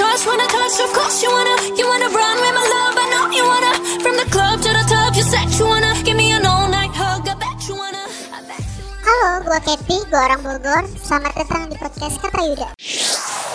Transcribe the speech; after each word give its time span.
touch, 0.00 0.24
wanna 0.24 0.48
touch, 0.48 0.80
of 0.80 0.90
course 0.96 1.20
you 1.20 1.28
wanna, 1.28 1.56
you 1.76 1.84
wanna 1.84 2.08
run 2.08 2.36
with 2.40 2.54
my 2.56 2.64
love, 2.64 2.96
I 2.96 3.06
know 3.12 3.24
you 3.28 3.44
wanna. 3.44 3.72
From 4.00 4.16
the 4.16 4.24
club 4.32 4.64
to 4.64 4.70
the 4.72 4.84
top, 4.88 5.12
you 5.12 5.24
said 5.28 5.52
you 5.60 5.68
wanna 5.68 5.92
give 6.02 6.16
me 6.16 6.32
an 6.32 6.48
all 6.48 6.68
night 6.72 6.96
hug, 6.96 7.28
I 7.28 7.36
bet 7.36 7.60
you 7.68 7.76
wanna. 7.76 8.08
I 8.32 8.40
bet 8.48 8.64
you 8.64 8.88
wanna. 8.88 9.04
Halo, 9.04 9.44
gue 9.44 9.58
Kathy, 9.60 9.98
gue 10.08 10.16
orang 10.16 10.40
Bogor. 10.40 10.88
Selamat 10.96 11.36
datang 11.36 11.68
di 11.68 11.76
podcast 11.76 12.16
Kata 12.24 12.40
Yuda. 12.40 12.68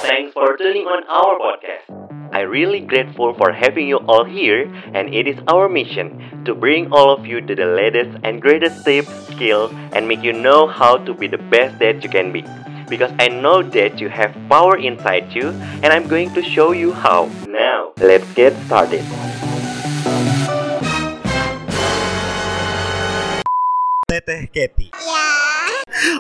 Thanks 0.05 0.37
for 0.37 0.53
tuning 0.61 0.85
on 0.85 1.01
our 1.09 1.33
podcast. 1.41 1.89
I'm 2.35 2.51
really 2.51 2.83
grateful 2.83 3.33
for 3.33 3.49
having 3.55 3.87
you 3.87 4.03
all 4.11 4.27
here, 4.27 4.67
and 4.93 5.09
it 5.15 5.25
is 5.25 5.39
our 5.47 5.71
mission 5.71 6.19
to 6.43 6.53
bring 6.53 6.91
all 6.91 7.09
of 7.09 7.23
you 7.25 7.39
to 7.39 7.53
the 7.55 7.73
latest 7.73 8.11
and 8.27 8.43
greatest 8.43 8.83
tips, 8.83 9.09
skills, 9.31 9.71
and 9.95 10.05
make 10.05 10.19
you 10.21 10.35
know 10.35 10.67
how 10.67 10.99
to 11.07 11.15
be 11.15 11.31
the 11.31 11.39
best 11.49 11.79
that 11.79 12.03
you 12.03 12.11
can 12.11 12.35
be. 12.35 12.43
Because 12.85 13.09
I 13.17 13.33
know 13.33 13.65
that 13.73 13.97
you 13.97 14.09
have 14.13 14.29
power 14.45 14.77
inside 14.77 15.33
you, 15.33 15.49
and 15.81 15.89
I'm 15.89 16.05
going 16.05 16.29
to 16.37 16.41
show 16.45 16.69
you 16.71 16.93
how. 16.93 17.33
Now, 17.49 17.97
let's 17.97 18.29
get 18.37 18.53
started. 18.69 19.01
Teteh 24.05 24.45
Keti 24.53 24.93
Ya, 24.93 25.27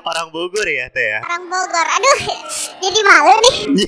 Orang 0.09 0.33
Bogor 0.33 0.65
ya 0.65 0.89
Teh 0.89 1.05
ya 1.05 1.21
orang 1.21 1.45
Bogor. 1.45 1.85
Aduh, 1.85 2.17
jadi 2.81 2.99
malu 3.05 3.33
nih. 3.45 3.87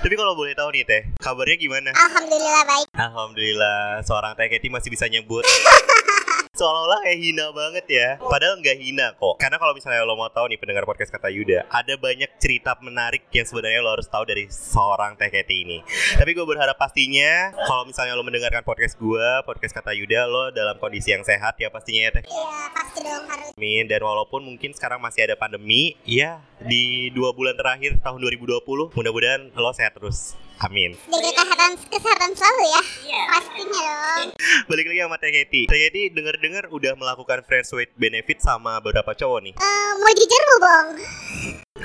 Tapi 0.00 0.14
kalau 0.16 0.32
boleh 0.32 0.56
tahu 0.56 0.72
nih 0.72 0.82
Teh 0.88 1.02
Kabarnya 1.20 1.60
gimana? 1.60 1.92
Alhamdulillah 1.92 2.62
baik. 2.66 2.88
Alhamdulillah 2.96 4.00
Seorang 4.02 4.32
Teh 4.34 4.48
Keti 4.48 4.72
masih 4.72 4.88
bisa 4.88 5.06
nyebut 5.12 5.44
Seolah-olah 6.52 7.00
kayak 7.00 7.16
hina 7.16 7.48
banget 7.56 7.86
ya. 7.88 8.08
Padahal 8.20 8.60
nggak 8.60 8.76
hina 8.76 9.16
kok. 9.16 9.40
Karena 9.40 9.56
kalau 9.56 9.72
misalnya 9.72 10.04
lo 10.04 10.20
mau 10.20 10.28
tahu 10.28 10.52
nih 10.52 10.60
pendengar 10.60 10.84
podcast 10.84 11.08
kata 11.08 11.32
Yuda 11.32 11.64
Ada 11.72 11.96
banyak 11.96 12.28
cerita 12.36 12.76
menarik 12.84 13.24
yang 13.32 13.48
sebenarnya 13.48 13.80
lo 13.80 13.96
harus 13.96 14.04
tahu 14.04 14.28
dari 14.28 14.44
seorang 14.52 15.16
Teh 15.16 15.32
Keti 15.32 15.64
ini. 15.64 15.80
Tapi 16.12 16.36
gue 16.36 16.44
berharap 16.44 16.76
pastinya 16.76 17.56
Kalau 17.56 17.88
misalnya 17.88 18.12
lo 18.12 18.20
mendengarkan 18.20 18.60
podcast 18.68 19.00
gue 19.00 19.28
Podcast 19.48 19.72
kata 19.72 19.96
Yuda 19.96 20.28
Lo 20.28 20.52
dalam 20.52 20.76
kondisi 20.76 21.16
yang 21.16 21.24
sehat 21.24 21.56
ya 21.56 21.72
pastinya 21.72 22.12
ya 22.12 22.20
Teh. 22.20 22.24
Ya, 22.28 22.68
pasti 22.76 23.00
dong 23.00 23.24
harus. 23.32 23.48
Amin. 23.56 23.88
Dan 23.88 24.04
walaupun 24.04 24.44
mungkin 24.44 24.76
sekarang 24.76 25.00
masih 25.00 25.24
ada 25.24 25.40
pandemi 25.40 25.96
ya 26.04 26.36
di 26.60 27.08
dua 27.16 27.32
bulan 27.32 27.56
terakhir 27.56 27.96
tahun 28.04 28.20
2020 28.20 28.92
mudah-mudahan 28.92 29.56
lo 29.56 29.72
sehat 29.72 29.96
terus 29.96 30.36
amin 30.62 30.94
Jaga 31.04 31.30
kesehatan, 31.32 31.70
kesehatan 31.86 32.30
selalu 32.32 32.64
ya. 32.66 32.82
Pastinya 33.28 33.80
dong. 33.82 34.28
balik 34.64 34.84
lagi 34.86 35.00
sama 35.00 35.16
Teh 35.16 35.30
Keti 35.30 35.62
Teh 35.64 35.78
Keti 35.80 36.02
denger-dengar 36.10 36.64
udah 36.68 36.92
melakukan 36.94 37.42
friends 37.42 37.70
with 37.70 37.90
benefit 37.94 38.38
sama 38.38 38.78
beberapa 38.78 39.12
cowok 39.12 39.40
nih 39.42 39.54
Eh, 39.54 39.90
mau 39.96 40.10
jujur 40.10 40.42
bu, 40.42 40.56
Bong? 40.58 40.88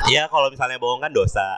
ya 0.08 0.28
kalau 0.28 0.48
misalnya 0.48 0.78
bohong 0.78 1.00
kan 1.00 1.10
dosa 1.10 1.58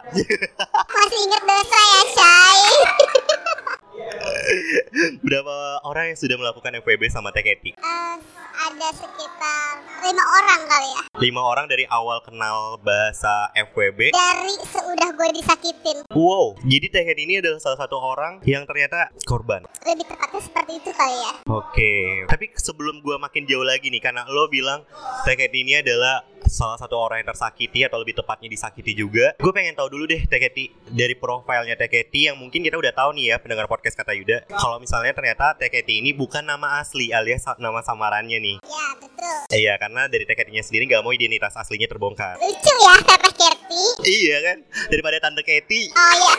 Masih 0.87 1.19
inget 1.19 1.43
dosa 1.43 1.79
ya, 1.83 2.01
Shay? 2.09 2.59
berapa 5.25 5.55
orang 5.83 6.11
yang 6.11 6.17
sudah 6.17 6.35
melakukan 6.35 6.73
FWB 6.79 7.03
sama 7.07 7.29
Teh 7.29 7.41
Keti 7.41 7.71
Eh, 7.73 8.15
ada 8.59 8.89
sekitar 8.91 9.71
lima 10.01 10.23
orang 10.23 10.61
kali 10.65 10.89
ya. 10.89 11.01
lima 11.17 11.41
orang 11.41 11.65
dari 11.65 11.83
awal 11.85 12.19
kenal 12.19 12.57
bahasa 12.77 13.51
FWB 13.53 14.11
Dari 14.11 14.55
seudah 14.65 15.09
gue 15.11 15.29
disakitin. 15.33 15.97
wow 16.11 16.55
jadi 16.61 16.85
Teh 16.87 17.03
Keti 17.03 17.21
ini 17.23 17.35
adalah 17.37 17.59
salah 17.59 17.79
satu 17.79 17.95
orang 17.95 18.39
yang 18.43 18.63
ternyata 18.63 19.11
korban 19.23 19.63
Lebih 19.81 20.05
tepatnya 20.05 20.41
seperti 20.41 20.71
itu 20.75 20.91
kali 20.91 21.17
ya. 21.17 21.33
Oke, 21.49 21.93
tapi 22.25 22.45
sebelum 22.53 22.99
gua 22.99 23.17
makin 23.17 23.43
jauh 23.43 23.63
lagi 23.63 23.87
nih, 23.87 23.99
karena 23.99 24.21
lo 24.25 24.45
bilang 24.47 24.85
Teh 25.23 25.33
Keti 25.33 25.61
ini 25.61 25.77
adalah 25.77 26.21
salah 26.49 26.81
satu 26.81 26.97
orang 26.97 27.21
yang 27.21 27.29
tersakiti 27.29 27.85
atau 27.85 28.01
lebih 28.01 28.17
tepatnya 28.17 28.49
disakiti 28.49 28.97
juga. 28.97 29.37
Gue 29.37 29.53
pengen 29.53 29.77
tahu 29.77 29.93
dulu 29.93 30.09
deh 30.09 30.25
Keti 30.25 30.73
dari 30.89 31.13
profilnya 31.13 31.77
Keti 31.77 32.27
yang 32.27 32.35
mungkin 32.41 32.65
kita 32.65 32.75
udah 32.75 32.91
tahu 32.91 33.13
nih 33.15 33.31
ya 33.31 33.35
pendengar 33.37 33.69
podcast 33.69 33.93
kata 33.95 34.17
Yuda. 34.17 34.49
Kalau 34.49 34.81
misalnya 34.81 35.13
ternyata 35.13 35.53
Keti 35.61 36.01
ini 36.01 36.11
bukan 36.11 36.41
nama 36.41 36.81
asli 36.81 37.13
alias 37.13 37.45
nama 37.61 37.85
samarannya 37.85 38.41
nih. 38.41 38.57
Ya, 38.65 38.87
betul. 38.97 39.37
Iya, 39.53 39.73
karena 39.77 40.09
dari 40.09 40.25
Teh 40.25 40.33
Ketinya 40.33 40.63
sendiri 40.65 40.89
nggak 40.89 41.05
mau 41.05 41.13
identitas 41.13 41.53
aslinya 41.53 41.85
terbongkar. 41.85 42.41
Lucu 42.41 42.73
ya, 42.81 42.95
Teteh 43.05 43.33
Kerti. 43.37 43.83
Iya 44.09 44.37
kan, 44.41 44.57
daripada 44.89 45.17
Tante 45.21 45.41
Keti. 45.45 45.93
Oh 45.93 46.15
ya, 46.17 46.35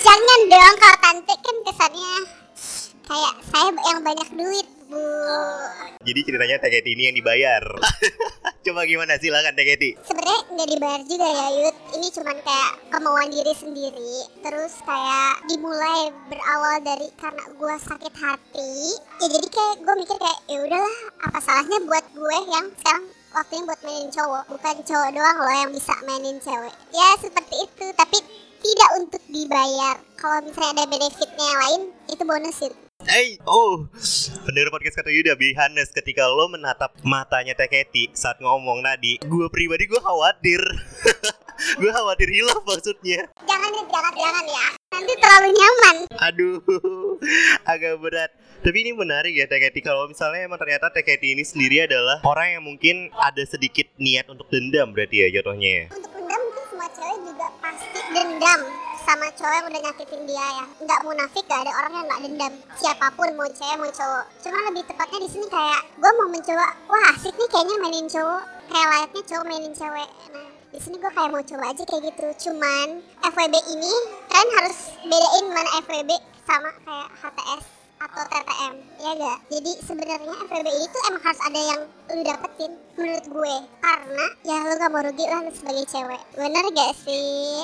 jangan 0.00 0.40
dong 0.48 0.74
kalau 0.80 0.98
tante 1.02 1.34
kan 1.36 1.56
kesannya 1.68 2.14
kayak 3.02 3.34
saya 3.44 3.68
yang 3.92 4.00
banyak 4.00 4.28
duit, 4.32 4.66
Bu. 4.92 5.04
Jadi 6.04 6.20
ceritanya 6.28 6.56
Keti 6.60 6.92
ini 6.92 7.08
yang 7.08 7.16
dibayar. 7.16 7.64
Coba 8.66 8.84
gimana 8.84 9.16
silakan 9.16 9.56
Keti. 9.56 9.96
Sebenarnya 10.04 10.40
nggak 10.52 10.68
dibayar 10.68 11.00
juga 11.08 11.26
ya, 11.26 11.46
Yud. 11.62 11.76
Ini 11.96 12.06
cuman 12.12 12.36
kayak 12.44 12.72
kemauan 12.92 13.28
diri 13.32 13.54
sendiri. 13.56 14.14
Terus 14.44 14.72
kayak 14.84 15.48
dimulai 15.48 16.12
berawal 16.28 16.76
dari 16.84 17.08
karena 17.16 17.44
gue 17.48 17.74
sakit 17.80 18.14
hati. 18.20 18.72
Ya 19.24 19.26
jadi 19.32 19.48
kayak 19.48 19.74
gue 19.80 19.94
mikir 19.96 20.16
kayak 20.20 20.38
ya 20.46 20.58
udahlah, 20.60 20.96
apa 21.24 21.38
salahnya 21.40 21.78
buat 21.88 22.04
gue 22.12 22.36
yang 22.52 22.66
sekarang 22.76 23.04
waktunya 23.32 23.64
buat 23.64 23.80
mainin 23.80 24.10
cowok, 24.12 24.44
bukan 24.52 24.76
cowok 24.84 25.10
doang 25.16 25.38
loh 25.40 25.54
yang 25.56 25.70
bisa 25.72 25.94
mainin 26.04 26.36
cewek. 26.44 26.74
Ya 26.92 27.08
seperti 27.16 27.54
itu, 27.64 27.86
tapi 27.96 28.18
tidak 28.62 28.90
untuk 29.00 29.22
dibayar. 29.26 29.96
Kalau 30.20 30.38
misalnya 30.44 30.70
ada 30.78 30.84
benefitnya 30.86 31.46
yang 31.48 31.60
lain, 31.66 31.82
itu 32.12 32.22
bonus 32.22 32.56
sih. 32.60 32.72
Hey, 33.12 33.36
oh, 33.44 33.92
pendengar 34.48 34.72
podcast 34.72 34.96
kata 34.96 35.12
Yuda 35.12 35.36
Bihanes 35.36 35.92
ketika 35.92 36.24
lo 36.32 36.48
menatap 36.48 36.96
matanya 37.04 37.52
Teh 37.52 37.68
Keti 37.68 38.08
saat 38.16 38.40
ngomong 38.40 38.80
tadi, 38.80 39.20
gue 39.20 39.52
pribadi 39.52 39.84
gue 39.84 40.00
khawatir, 40.00 40.56
gue 41.84 41.90
khawatir 41.92 42.32
hilaf 42.32 42.64
maksudnya. 42.64 43.28
Jangan 43.44 43.68
deh, 43.68 43.84
jangan, 43.84 44.12
jangan 44.16 44.44
ya. 44.48 44.66
Nanti 44.96 45.12
terlalu 45.20 45.48
nyaman. 45.52 45.96
Aduh, 46.24 46.64
agak 47.76 48.00
berat. 48.00 48.32
Tapi 48.64 48.80
ini 48.80 48.96
menarik 48.96 49.36
ya 49.36 49.44
Keti 49.44 49.84
kalau 49.84 50.08
misalnya 50.08 50.48
emang 50.48 50.56
ternyata 50.56 50.88
Keti 50.96 51.36
ini 51.36 51.44
sendiri 51.44 51.84
adalah 51.84 52.24
orang 52.24 52.56
yang 52.56 52.64
mungkin 52.64 53.12
ada 53.20 53.44
sedikit 53.44 53.92
niat 54.00 54.24
untuk 54.32 54.48
dendam 54.48 54.88
berarti 54.88 55.28
ya 55.28 55.28
jatuhnya 55.36 55.68
ya. 55.68 55.86
Untuk 55.92 56.16
dendam 56.16 56.40
mungkin 56.48 56.64
semua 56.64 56.88
cewek 56.96 57.18
juga 57.28 57.46
pasti 57.60 58.00
dendam 58.16 58.60
sama 59.02 59.26
cowok 59.34 59.54
yang 59.58 59.66
udah 59.66 59.80
nyakitin 59.82 60.22
dia 60.30 60.46
ya. 60.46 60.64
Nggak 60.82 61.00
munafik 61.02 61.44
gak 61.50 61.60
ada 61.66 61.72
orang 61.74 61.92
yang 61.98 62.06
nggak 62.06 62.22
dendam. 62.22 62.52
Siapa 62.78 63.06
pun 63.18 63.28
mau 63.34 63.48
cewek 63.50 63.76
mau 63.78 63.90
cowok. 63.90 64.24
Cuma 64.46 64.58
lebih 64.70 64.82
tepatnya 64.86 65.18
di 65.18 65.28
sini 65.28 65.46
kayak 65.50 65.82
gue 65.98 66.10
mau 66.14 66.28
mencoba. 66.30 66.66
Wah 66.86 67.04
asik 67.14 67.34
nih 67.34 67.48
kayaknya 67.50 67.76
mainin 67.82 68.06
cowok. 68.06 68.42
Kayak 68.70 68.88
layaknya 68.94 69.22
cowok 69.26 69.44
mainin 69.50 69.74
cewek. 69.74 70.10
Nah 70.30 70.48
di 70.72 70.78
sini 70.80 70.96
gue 70.96 71.12
kayak 71.12 71.30
mau 71.34 71.42
coba 71.42 71.64
aja 71.74 71.82
kayak 71.84 72.02
gitu. 72.14 72.26
Cuman 72.48 72.86
FWB 73.26 73.54
ini 73.74 73.92
kalian 74.30 74.50
harus 74.56 74.78
bedain 75.02 75.46
mana 75.50 75.70
FWB 75.82 76.10
sama 76.46 76.70
kayak 76.86 77.08
HTS 77.18 77.81
atau 78.02 78.24
TTM 78.26 78.74
ya 78.98 79.10
gak? 79.14 79.38
Jadi 79.46 79.72
sebenarnya 79.86 80.34
FWB 80.50 80.68
itu 80.74 80.98
emang 81.06 81.22
harus 81.22 81.42
ada 81.46 81.60
yang 81.62 81.80
lu 82.10 82.22
dapetin 82.26 82.72
menurut 82.98 83.26
gue 83.30 83.54
karena 83.78 84.26
ya 84.42 84.56
lu 84.66 84.74
gak 84.74 84.90
mau 84.90 85.02
rugi 85.06 85.26
lah 85.30 85.40
lu 85.46 85.50
sebagai 85.54 85.86
cewek 85.86 86.22
bener 86.34 86.64
gak 86.74 86.92
sih? 86.98 87.62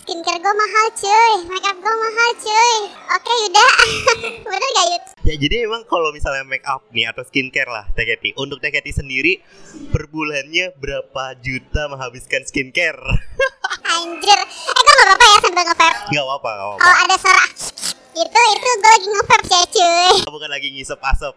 Skincare 0.00 0.40
gue 0.40 0.54
mahal 0.56 0.86
cuy, 0.96 1.32
makeup 1.48 1.76
gue 1.76 1.94
mahal 1.96 2.30
cuy 2.40 2.76
Oke 3.14 3.32
Yuda, 3.46 3.64
bener 4.52 4.68
gak 4.68 4.86
Yud? 4.92 5.02
Ya 5.24 5.34
jadi 5.40 5.56
emang 5.64 5.82
kalau 5.88 6.12
misalnya 6.12 6.44
make 6.44 6.64
up 6.68 6.84
nih 6.92 7.08
atau 7.08 7.24
skincare 7.24 7.68
lah 7.72 7.88
Teh 7.96 8.04
Keti 8.04 8.36
Untuk 8.36 8.60
Teh 8.60 8.72
Keti 8.72 8.92
sendiri 8.92 9.40
per 9.92 10.12
bulannya 10.12 10.76
berapa 10.76 11.40
juta 11.40 11.88
menghabiskan 11.88 12.44
skincare? 12.44 13.00
Anjir, 13.96 14.40
eh 14.44 14.72
kok 14.76 14.92
gak 14.92 15.06
apa-apa 15.08 15.24
ya 15.24 15.38
sambil 15.40 15.64
nge-vape? 15.64 15.98
Gak 16.12 16.24
apa-apa, 16.24 16.50
gak 16.52 16.66
apa-apa 16.68 16.80
Kalau 16.84 16.96
ada 17.00 17.16
suara 17.16 17.42
itu, 18.14 18.40
itu 18.54 18.68
gue 18.74 18.90
lagi 18.90 19.06
nge-vape 19.06 19.46
ya 19.48 19.62
cuy 19.70 20.14
Bukan 20.26 20.50
lagi 20.50 20.68
ngisep 20.74 20.98
asap 20.98 21.34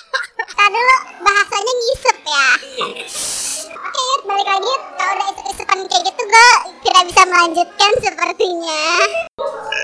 Tadi 0.56 0.72
dulu 0.72 0.96
bahasanya 1.22 1.72
ngisep 1.72 2.16
ya 2.24 2.48
Oke 3.76 4.00
Yud, 4.00 4.22
balik 4.24 4.48
lagi. 4.48 4.74
Kalau 4.96 5.12
udah 5.16 5.26
isep-isepan 5.36 5.78
kayak 5.86 6.02
gitu 6.08 6.22
gue 6.26 6.50
tidak 6.86 7.02
bisa 7.12 7.22
melanjutkan 7.28 7.90
sepertinya 8.00 8.82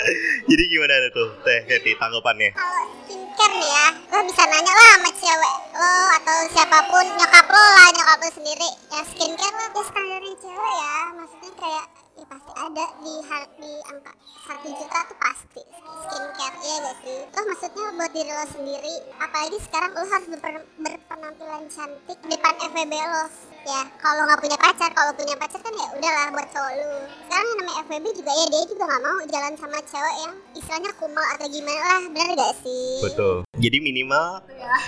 Jadi 0.51 0.63
gimana 0.69 0.95
tuh 1.15 1.29
Teh 1.47 1.61
Keti 1.69 1.95
tanggapannya? 1.97 2.51
Kalau 2.57 2.85
skincare 3.05 3.55
nih 3.57 3.71
ya, 3.71 3.87
lo 4.11 4.19
bisa 4.27 4.43
nanya 4.45 4.73
lah 4.75 4.89
sama 4.99 5.11
cewek 5.15 5.57
lo 5.79 5.95
atau 6.21 6.37
siapa 6.51 6.79
pun 6.91 7.07
nyokap 7.17 7.47
lo 7.47 7.63
lah 7.63 7.89
nyokap 7.95 8.19
lo 8.19 8.31
sendiri. 8.35 8.71
Ya 8.91 9.01
skincare 9.07 9.55
lo 9.55 9.67
ya 9.71 9.83
standarnya 9.87 10.35
cewek 10.43 10.75
ya, 10.75 10.97
maksudnya 11.15 11.53
kayak 11.57 11.85
ya 12.13 12.25
pasti 12.29 12.53
ada 12.53 12.87
di 13.01 13.15
har 13.25 13.45
di 13.57 13.73
angka 13.89 14.13
satu 14.45 14.69
juta 14.69 14.99
tuh 15.09 15.19
pasti 15.19 15.63
skincare 16.03 16.59
ya 16.61 16.77
gak 16.83 16.97
sih? 17.05 17.19
Toh 17.33 17.45
maksudnya 17.47 17.85
buat 17.97 18.13
diri 18.13 18.33
lo 18.33 18.47
sendiri, 18.53 18.95
apalagi 19.17 19.59
sekarang 19.63 19.91
lo 19.97 20.05
harus 20.05 20.27
berper- 20.29 20.69
berpenampilan 20.83 21.63
cantik 21.73 22.19
depan 22.27 22.55
FWB 22.69 22.93
lo. 22.93 23.25
Ya 23.63 23.81
kalau 24.03 24.27
nggak 24.27 24.43
punya 24.43 24.59
pacar, 24.59 24.91
kalau 24.91 25.15
punya 25.15 25.39
pacar 25.39 25.63
kan 25.63 25.71
ya 25.71 25.87
udahlah 25.95 26.27
buat 26.35 26.49
cowok 26.51 26.73
lu. 26.83 26.91
Sekarang 27.31 27.47
yang 27.47 27.59
namanya 27.63 27.79
FWB 27.87 28.07
juga 28.19 28.33
ya 28.35 28.47
dia 28.51 28.63
juga 28.67 28.85
nggak 28.91 29.03
mau 29.07 29.19
jalan 29.31 29.55
sama 29.55 29.79
cewek 29.87 30.17
yang 30.27 30.35
istilahnya 30.59 30.91
kumal 30.99 31.27
atau 31.39 31.47
gimana 31.47 31.83
lah, 31.87 32.03
bener 32.11 32.31
gak 32.35 32.55
sih? 32.67 32.87
Betul. 33.07 33.37
Jadi 33.63 33.79
minimal 33.79 34.43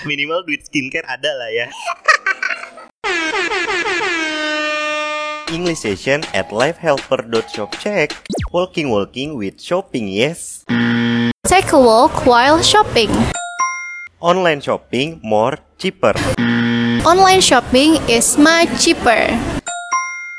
minimal 0.05 0.43
duit 0.43 0.67
skincare 0.67 1.07
ada 1.07 1.31
lah 1.39 1.51
ya. 1.55 1.67
English 5.55 5.87
session 5.87 6.27
at 6.35 6.51
lifehelper.shop. 6.51 7.79
Check. 7.79 8.11
Walking 8.51 8.91
walking 8.91 9.39
with 9.39 9.63
shopping, 9.63 10.11
yes. 10.11 10.67
Take 11.47 11.71
a 11.71 11.79
walk 11.79 12.27
while 12.27 12.59
shopping. 12.59 13.15
Online 14.19 14.59
shopping 14.59 15.23
more 15.23 15.55
cheaper. 15.79 16.19
Online 17.07 17.39
shopping 17.39 18.03
is 18.11 18.35
much 18.35 18.69
cheaper. 18.83 19.31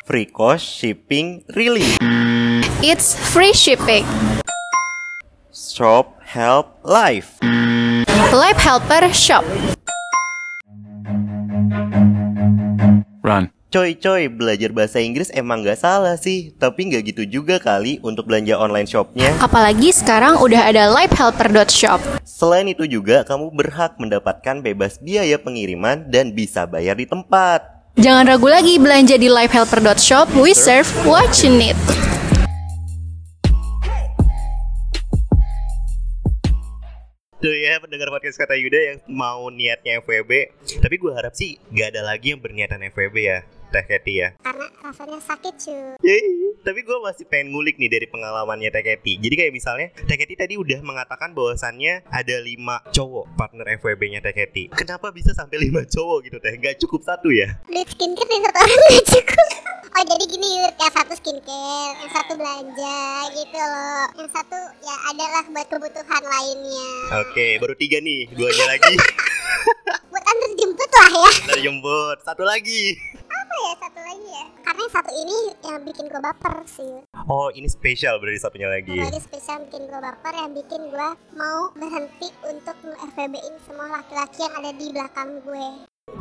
Free 0.04 0.28
cost 0.28 0.68
shipping 0.68 1.48
really. 1.56 1.88
It's 2.84 3.16
free 3.32 3.54
shipping. 3.56 4.04
Shop 5.56 6.20
help 6.20 6.84
life. 6.84 7.40
Life 8.36 8.60
Helper 8.60 9.08
Shop. 9.16 9.48
Run. 13.24 13.55
Coy 13.76 14.00
coy, 14.00 14.32
belajar 14.32 14.72
bahasa 14.72 15.04
Inggris 15.04 15.28
emang 15.36 15.60
gak 15.60 15.84
salah 15.84 16.16
sih 16.16 16.56
Tapi 16.56 16.96
gak 16.96 17.12
gitu 17.12 17.28
juga 17.28 17.60
kali 17.60 18.00
untuk 18.08 18.24
belanja 18.24 18.56
online 18.56 18.88
shopnya 18.88 19.36
Apalagi 19.44 19.92
sekarang 19.92 20.40
udah 20.40 20.72
ada 20.72 20.88
lifehelper.shop. 20.96 22.00
Selain 22.24 22.72
itu 22.72 22.88
juga 22.88 23.28
kamu 23.28 23.52
berhak 23.52 24.00
mendapatkan 24.00 24.64
bebas 24.64 24.96
biaya 25.04 25.36
pengiriman 25.36 26.08
dan 26.08 26.32
bisa 26.32 26.64
bayar 26.64 26.96
di 26.96 27.04
tempat 27.04 27.68
Jangan 28.00 28.32
ragu 28.32 28.48
lagi 28.48 28.80
belanja 28.80 29.20
di 29.20 29.28
lifehelper.shop. 29.28 30.32
We 30.40 30.56
serve 30.56 30.88
what 31.04 31.36
you 31.44 31.52
need. 31.52 31.76
Tuh 37.44 37.52
ya 37.52 37.76
pendengar 37.84 38.08
podcast 38.08 38.40
kata 38.40 38.56
Yuda 38.56 38.80
yang 38.80 38.98
mau 39.12 39.52
niatnya 39.52 40.00
FWB 40.00 40.32
Tapi 40.80 40.96
gue 40.96 41.12
harap 41.12 41.36
sih 41.36 41.60
gak 41.76 41.92
ada 41.92 42.02
lagi 42.02 42.32
yang 42.32 42.40
berniatan 42.40 42.80
FWB 42.90 43.16
ya 43.20 43.44
Teh 43.76 43.84
Keti 43.84 44.24
ya? 44.24 44.32
Karena 44.40 44.72
rasanya 44.80 45.20
sakit 45.20 45.54
cuy 45.60 46.00
Yeay, 46.00 46.56
Tapi 46.64 46.80
gue 46.88 46.98
masih 47.04 47.28
pengen 47.28 47.52
ngulik 47.52 47.76
nih 47.76 47.92
dari 47.92 48.08
pengalamannya 48.08 48.72
Teh 48.72 48.80
Keti. 48.80 49.20
Jadi 49.20 49.36
kayak 49.36 49.52
misalnya 49.52 49.92
Teh 49.92 50.16
Keti 50.16 50.40
tadi 50.40 50.56
udah 50.56 50.80
mengatakan 50.80 51.36
bahwasannya 51.36 52.08
ada 52.08 52.36
lima 52.40 52.80
cowok 52.96 53.36
partner 53.36 53.76
FWB-nya 53.84 54.24
Teh 54.24 54.32
Keti. 54.32 54.72
Kenapa 54.72 55.12
bisa 55.12 55.36
sampai 55.36 55.60
lima 55.60 55.84
cowok 55.84 56.32
gitu 56.32 56.38
Teh? 56.40 56.56
Gak 56.56 56.80
cukup 56.80 57.04
satu 57.04 57.36
ya? 57.36 57.60
duit 57.68 57.92
skincare 57.92 58.24
dari 58.32 58.40
satu 58.48 58.58
orang 58.64 58.80
gak 58.80 59.06
cukup. 59.12 59.48
Oh 59.96 60.04
jadi 60.04 60.24
gini 60.28 60.48
Yud 60.60 60.76
yang 60.76 60.94
satu 60.96 61.14
skincare 61.20 61.94
yang 62.00 62.12
satu 62.16 62.32
belanja 62.40 63.00
gitu 63.36 63.60
loh. 63.60 64.06
Yang 64.16 64.30
satu 64.32 64.60
ya 64.84 64.96
adalah 65.12 65.44
buat 65.52 65.68
kebutuhan 65.68 66.24
lainnya. 66.24 66.90
Oke, 67.28 67.60
baru 67.60 67.76
tiga 67.76 68.00
nih, 68.00 68.32
duanya 68.32 68.66
lagi. 68.72 68.96
Buat 70.12 70.24
antar 70.32 70.52
jemput 70.56 70.92
lah 70.96 71.10
ya. 71.12 71.32
Ntar 71.48 71.60
jemput, 71.60 72.18
satu 72.24 72.44
lagi 72.48 72.96
apa 74.16 74.32
ya 74.32 74.32
satu 74.32 74.32
lagi 74.32 74.32
ya 74.32 74.46
karena 74.64 74.80
yang 74.80 74.94
satu 74.94 75.12
ini 75.12 75.38
yang 75.68 75.80
bikin 75.84 76.06
gue 76.08 76.22
baper 76.24 76.56
sih. 76.64 76.94
Oh 77.28 77.48
ini 77.52 77.68
spesial 77.68 78.16
berarti 78.24 78.40
satunya 78.40 78.70
lagi. 78.72 78.96
Satu 78.96 79.12
lagi 79.12 79.22
spesial 79.22 79.58
bikin 79.68 79.82
gue 79.92 80.00
baper 80.00 80.34
yang 80.34 80.52
bikin 80.56 80.82
gue 80.88 81.10
mau 81.36 81.62
berhenti 81.76 82.30
untuk 82.48 82.76
nge-FVB-in 82.80 83.56
semua 83.68 83.88
laki-laki 83.92 84.40
yang 84.40 84.54
ada 84.56 84.72
di 84.72 84.88
belakang 84.96 85.30
gue. 85.44 85.68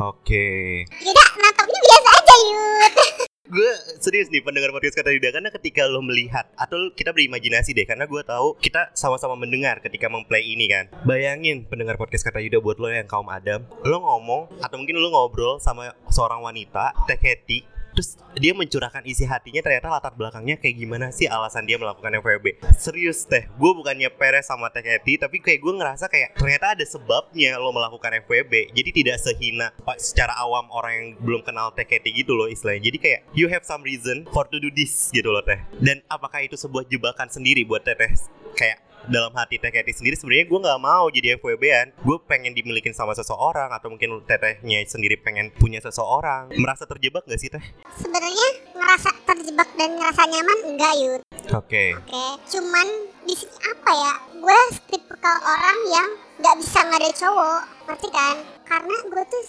Oke. 0.01 0.47
Yaudah 0.91 1.29
nangkapnya 1.39 1.81
biasa 1.85 2.11
aja 2.11 2.35
Yud 2.49 2.95
Gue 3.55 3.71
serius 4.01 4.33
nih 4.33 4.41
pendengar 4.41 4.73
podcast 4.73 4.97
kata 4.97 5.13
Yuda. 5.13 5.29
Karena 5.29 5.53
ketika 5.53 5.85
lo 5.85 6.01
melihat 6.01 6.49
Atau 6.57 6.97
kita 6.97 7.13
berimajinasi 7.13 7.77
deh 7.77 7.85
Karena 7.85 8.09
gue 8.09 8.23
tahu 8.25 8.57
kita 8.57 8.97
sama-sama 8.97 9.37
mendengar 9.37 9.85
ketika 9.85 10.09
memplay 10.09 10.41
ini 10.41 10.73
kan. 10.73 10.89
Bayangin 11.05 11.69
pendengar 11.69 12.01
podcast 12.01 12.25
kata 12.25 12.41
Yuda 12.41 12.65
buat 12.65 12.81
lo 12.81 12.89
yang 12.89 13.05
kaum 13.05 13.29
Adam 13.29 13.69
Lo 13.85 14.01
ngomong 14.01 14.65
Atau 14.65 14.81
mungkin 14.81 14.97
lo 14.97 15.13
ngobrol 15.13 15.61
sama 15.61 15.93
seorang 16.09 16.41
wanita 16.41 16.97
Teh 17.05 17.21
Keti 17.21 17.74
Terus 17.95 18.19
dia 18.35 18.53
mencurahkan 18.53 19.07
isi 19.07 19.23
hatinya 19.25 19.63
ternyata 19.63 19.87
latar 19.87 20.13
belakangnya 20.19 20.59
kayak 20.59 20.77
gimana 20.77 21.07
sih 21.15 21.31
alasan 21.31 21.63
dia 21.65 21.79
melakukan 21.79 22.11
FWB 22.19 22.59
Serius 22.75 23.23
teh, 23.25 23.47
gue 23.47 23.71
bukannya 23.71 24.11
peres 24.11 24.51
sama 24.51 24.69
Teh 24.75 24.83
Keti 24.83 25.17
Tapi 25.17 25.39
kayak 25.39 25.63
gue 25.63 25.73
ngerasa 25.79 26.11
kayak 26.11 26.35
ternyata 26.35 26.75
ada 26.75 26.85
sebabnya 26.85 27.55
lo 27.57 27.71
melakukan 27.71 28.19
FWB 28.27 28.75
Jadi 28.75 28.91
tidak 28.91 29.17
sehina 29.23 29.71
secara 29.97 30.35
awam 30.43 30.67
orang 30.75 30.93
yang 30.93 31.07
belum 31.23 31.47
kenal 31.47 31.71
Teh 31.73 31.87
Keti 31.87 32.11
gitu 32.11 32.35
loh 32.35 32.51
istilahnya. 32.51 32.91
Jadi 32.91 32.99
kayak 32.99 33.21
you 33.33 33.47
have 33.47 33.63
some 33.63 33.87
reason 33.87 34.27
for 34.35 34.45
to 34.51 34.59
do 34.59 34.69
this 34.75 35.09
gitu 35.15 35.31
loh 35.31 35.43
teh. 35.47 35.59
Dan 35.79 36.03
apakah 36.11 36.43
itu 36.43 36.59
sebuah 36.59 36.87
jebakan 36.91 37.31
sendiri 37.31 37.63
buat 37.63 37.87
Teh 37.87 37.95
Teh 37.95 38.11
Kayak 38.55 38.84
dalam 39.05 39.33
hati 39.37 39.61
Teh 39.61 39.69
Keti 39.69 39.93
sendiri 39.93 40.17
sebenarnya 40.17 40.47
gue 40.49 40.59
nggak 40.65 40.81
mau 40.81 41.05
jadi 41.13 41.37
FWB-an 41.37 41.93
gue 42.01 42.17
pengen 42.25 42.57
dimilikin 42.57 42.97
sama 42.97 43.13
seseorang 43.13 43.69
atau 43.73 43.93
mungkin 43.93 44.25
tetehnya 44.25 44.81
sendiri 44.89 45.21
pengen 45.21 45.53
punya 45.53 45.81
seseorang 45.85 46.49
merasa 46.57 46.89
terjebak 46.89 47.25
gak 47.29 47.41
sih 47.41 47.53
teh? 47.53 47.61
sebenarnya 48.01 48.49
ngerasa 48.73 49.11
terjebak 49.29 49.69
dan 49.77 49.91
ngerasa 50.01 50.23
nyaman 50.29 50.59
enggak 50.73 50.95
Yud 51.01 51.21
Oke 51.53 51.93
Oke, 52.01 52.25
cuman 52.57 52.87
di 53.25 53.35
sini 53.37 53.57
apa 53.65 53.91
ya? 53.93 54.15
Gue 54.41 54.59
tipikal 54.89 55.37
orang 55.45 55.79
yang 55.89 56.09
nggak 56.41 56.57
bisa 56.61 56.79
nggak 56.85 57.01
ada 57.01 57.13
cowok, 57.17 57.61
ngerti 57.89 58.09
kan? 58.13 58.37
Karena 58.65 58.97
gue 59.09 59.23
tuh 59.29 59.43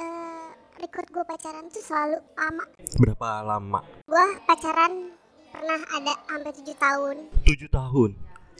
eh, 0.00 0.46
record 0.80 1.08
gue 1.08 1.24
pacaran 1.24 1.64
tuh 1.72 1.82
selalu 1.84 2.18
lama. 2.36 2.64
berapa 3.00 3.28
lama? 3.44 3.80
Gue 4.04 4.26
pacaran 4.44 5.12
pernah 5.52 5.80
ada 5.92 6.12
sampai 6.28 6.52
7 6.52 6.76
tahun. 6.76 7.16
7 7.44 7.68
tahun. 7.68 8.10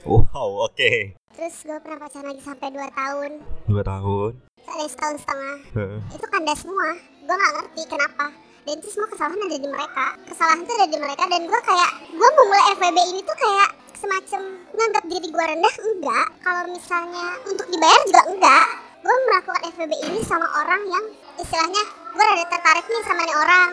Wow 0.02 0.66
oke 0.66 1.14
Terus 1.32 1.54
gue 1.64 1.78
pernah 1.80 1.98
pacaran 1.98 2.28
lagi 2.28 2.42
sampai 2.42 2.68
2 2.68 2.76
tahun. 2.92 3.30
dua 3.64 3.82
tahun. 3.82 4.32
Ada 4.62 4.84
setahun 4.84 5.16
setengah. 5.24 5.56
Heeh. 5.72 5.98
Itu 6.12 6.26
kandas 6.28 6.60
semua. 6.60 6.88
Gue 7.24 7.34
nggak 7.34 7.52
ngerti 7.56 7.82
kenapa. 7.88 8.26
Dan 8.62 8.74
itu 8.76 8.88
semua 8.92 9.08
kesalahan 9.08 9.40
ada 9.40 9.56
di 9.56 9.68
mereka. 9.72 10.06
Kesalahan 10.28 10.60
tuh 10.62 10.74
ada 10.76 10.88
di 10.92 10.98
mereka 11.00 11.24
dan 11.24 11.42
gue 11.48 11.60
kayak 11.64 11.90
gue 12.12 12.28
memulai 12.36 12.64
FWB 12.76 12.98
ini 13.10 13.20
tuh 13.24 13.36
kayak 13.40 13.68
semacam 13.96 14.40
menganggap 14.70 15.04
diri 15.08 15.28
gue 15.32 15.44
rendah 15.56 15.74
enggak. 15.80 16.26
Kalau 16.44 16.62
misalnya 16.68 17.26
untuk 17.48 17.66
dibayar 17.72 18.00
juga 18.04 18.22
enggak. 18.28 18.66
Gue 19.02 19.16
melakukan 19.24 19.62
FWB 19.72 19.92
ini 20.04 20.20
sama 20.22 20.46
orang 20.60 20.82
yang 20.84 21.04
istilahnya 21.40 21.82
gue 22.12 22.24
rada 22.28 22.44
tertarik 22.52 22.84
nih 22.86 23.02
sama 23.08 23.22
nih 23.24 23.36
orang. 23.40 23.70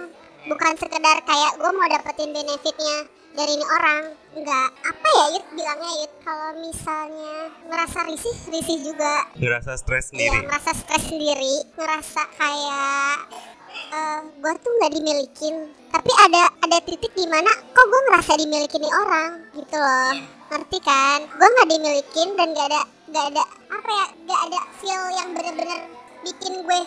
Bukan 0.48 0.74
sekedar 0.80 1.18
kayak 1.28 1.52
gue 1.60 1.72
mau 1.76 1.88
dapetin 1.92 2.32
benefitnya 2.32 2.98
dari 3.30 3.52
ini 3.52 3.66
orang 3.68 4.04
enggak 4.32 4.68
apa 4.80 5.08
ya 5.10 5.26
Yud 5.32 5.46
bilangnya 5.54 5.92
Yud 6.00 6.14
kalau 6.20 6.50
misalnya 6.58 7.36
ngerasa 7.64 8.00
risih 8.06 8.36
risih 8.48 8.78
juga 8.84 9.14
Ngerasa 9.34 9.72
stres 9.76 10.06
Iya, 10.08 10.28
sendiri. 10.28 10.38
ngerasa 10.44 10.72
stres 10.74 11.04
sendiri, 11.06 11.56
ngerasa 11.76 12.22
kayak 12.36 13.18
eh 13.90 14.20
gue 14.36 14.54
tuh 14.56 14.72
nggak 14.76 14.92
dimilikin. 14.92 15.56
Tapi 15.88 16.12
ada 16.20 16.44
ada 16.60 16.78
titik 16.80 17.10
di 17.12 17.26
mana 17.26 17.50
kok 17.70 17.86
gue 17.86 18.02
ngerasa 18.08 18.34
dimilikin 18.36 18.82
nih 18.82 18.94
orang 18.96 19.30
gitu 19.54 19.78
loh. 19.78 20.14
Ngerti 20.50 20.78
kan? 20.80 21.20
Gue 21.30 21.48
nggak 21.48 21.70
dimilikin 21.70 22.28
dan 22.34 22.48
gak 22.52 22.68
ada 22.68 22.82
gak 23.08 23.26
ada 23.30 23.44
apa 23.70 23.90
ya 23.90 24.06
gak 24.26 24.42
ada 24.46 24.60
feel 24.78 25.04
yang 25.12 25.30
bener-bener 25.32 25.80
bikin 26.22 26.54
gue 26.62 26.80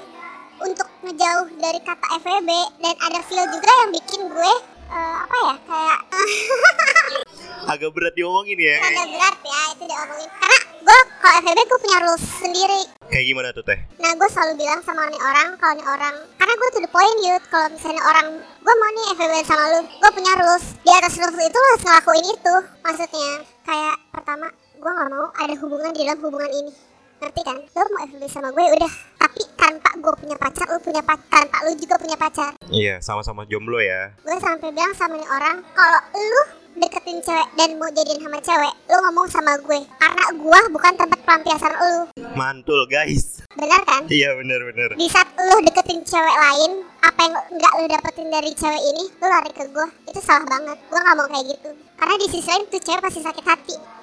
untuk 0.61 0.87
ngejauh 1.02 1.46
dari 1.56 1.80
kata 1.80 2.06
FWB 2.16 2.50
dan 2.78 2.94
ada 3.00 3.20
feel 3.25 3.42
juga 3.49 3.72
yang 3.76 3.90
bikin 3.92 4.20
gue 4.28 4.52
eh, 4.92 5.14
apa 5.18 5.37
ya? 5.38 5.54
Kayak 5.62 5.99
Agak 7.72 7.94
berat 7.94 8.12
diomongin 8.12 8.58
ya. 8.58 8.75
agak 8.76 9.06
berat 9.08 9.37
ya 9.40 9.61
itu 9.70 9.84
diomongin. 9.87 10.28
Karena 10.34 10.58
gue 10.82 10.99
kalau 11.16 11.37
FWB 11.40 11.61
gue 11.62 11.80
punya 11.80 11.99
rules 12.02 12.25
sendiri. 12.37 12.80
Kayak 13.06 13.25
gimana 13.25 13.49
tuh 13.50 13.62
teh? 13.62 13.78
Nah 13.96 14.12
gue 14.12 14.28
selalu 14.28 14.52
bilang 14.58 14.80
sama 14.82 15.06
nih 15.06 15.20
orang 15.20 15.49
kalau 15.56 15.75
nih 15.76 15.87
orang 15.87 16.14
karena 16.34 16.52
gue 16.52 16.68
tuh 16.70 16.82
the 16.82 16.90
point 16.90 17.18
youth 17.22 17.44
kalau 17.46 17.70
misalnya 17.70 18.02
orang 18.02 18.26
gue 18.42 18.75
mau 18.75 18.90
nih 18.90 19.06
FWB 19.14 19.34
sama 19.42 19.64
lu 19.68 19.80
gue 19.87 20.11
punya 20.12 20.32
rules. 20.37 20.64
Di 20.80 20.90
atas 20.92 21.14
rules 21.16 21.38
itu 21.38 21.54
lo 21.54 21.66
harus 21.68 21.82
ngelakuin 21.82 22.25
itu 22.26 22.54
maksudnya. 22.82 23.30
Kayak 23.62 23.94
pertama 24.11 24.46
gue 24.75 24.90
nggak 24.90 25.08
mau 25.08 25.26
ada 25.32 25.54
hubungan 25.56 25.90
di 25.94 26.02
dalam 26.02 26.18
hubungan 26.20 26.50
ini. 26.50 26.72
Ngerti 27.22 27.40
kan? 27.46 27.56
Lo 27.62 27.82
mau 27.88 28.00
FWB 28.02 28.25
sama 28.26 28.50
gue 28.50 28.64
udah 28.75 28.92
tapi 29.32 29.48
tanpa 29.56 29.90
gue 29.96 30.14
punya 30.20 30.36
pacar 30.36 30.68
lu 30.68 30.78
punya 30.84 31.00
pacar 31.00 31.48
tanpa 31.48 31.64
lu 31.64 31.72
juga 31.80 31.96
punya 31.96 32.16
pacar. 32.20 32.52
Iya 32.68 33.00
sama-sama 33.00 33.48
jomblo 33.48 33.80
ya. 33.80 34.12
gue 34.20 34.36
sampai 34.36 34.68
bilang 34.76 34.92
sama 34.92 35.16
nih 35.16 35.24
orang 35.24 35.64
kalau 35.72 36.00
lu 36.12 36.42
deketin 36.76 37.20
cewek 37.24 37.48
dan 37.56 37.80
mau 37.80 37.88
jadiin 37.88 38.20
sama 38.20 38.36
cewek 38.44 38.74
lu 38.92 38.96
ngomong 39.08 39.26
sama 39.32 39.56
gue. 39.56 39.80
Karena 39.96 40.24
gue 40.36 40.60
bukan 40.68 40.92
tempat 41.00 41.18
pelampiasan 41.24 41.72
lu. 41.72 41.94
Mantul 42.36 42.84
guys. 42.92 43.40
benar 43.56 43.80
kan? 43.88 44.04
Iya 44.12 44.36
bener-bener. 44.36 45.00
di 45.00 45.08
saat 45.08 45.32
lu 45.32 45.56
deketin 45.64 46.04
cewek 46.04 46.36
lain 46.36 46.84
apa 47.00 47.20
yang 47.24 47.34
nggak 47.56 47.72
lu 47.80 47.84
dapetin 47.88 48.28
dari 48.28 48.52
cewek 48.52 48.82
ini 48.84 49.04
lu 49.16 49.26
lari 49.32 49.52
ke 49.56 49.64
gue 49.64 49.86
itu 50.12 50.20
salah 50.20 50.44
banget. 50.44 50.76
Gue 50.92 51.00
nggak 51.00 51.16
mau 51.16 51.28
kayak 51.32 51.56
gitu. 51.56 51.70
Karena 51.96 52.14
di 52.20 52.26
sisi 52.28 52.48
lain 52.52 52.68
tuh 52.68 52.80
cewek 52.84 53.00
pasti 53.00 53.20
sakit 53.24 53.46
hati 53.48 54.01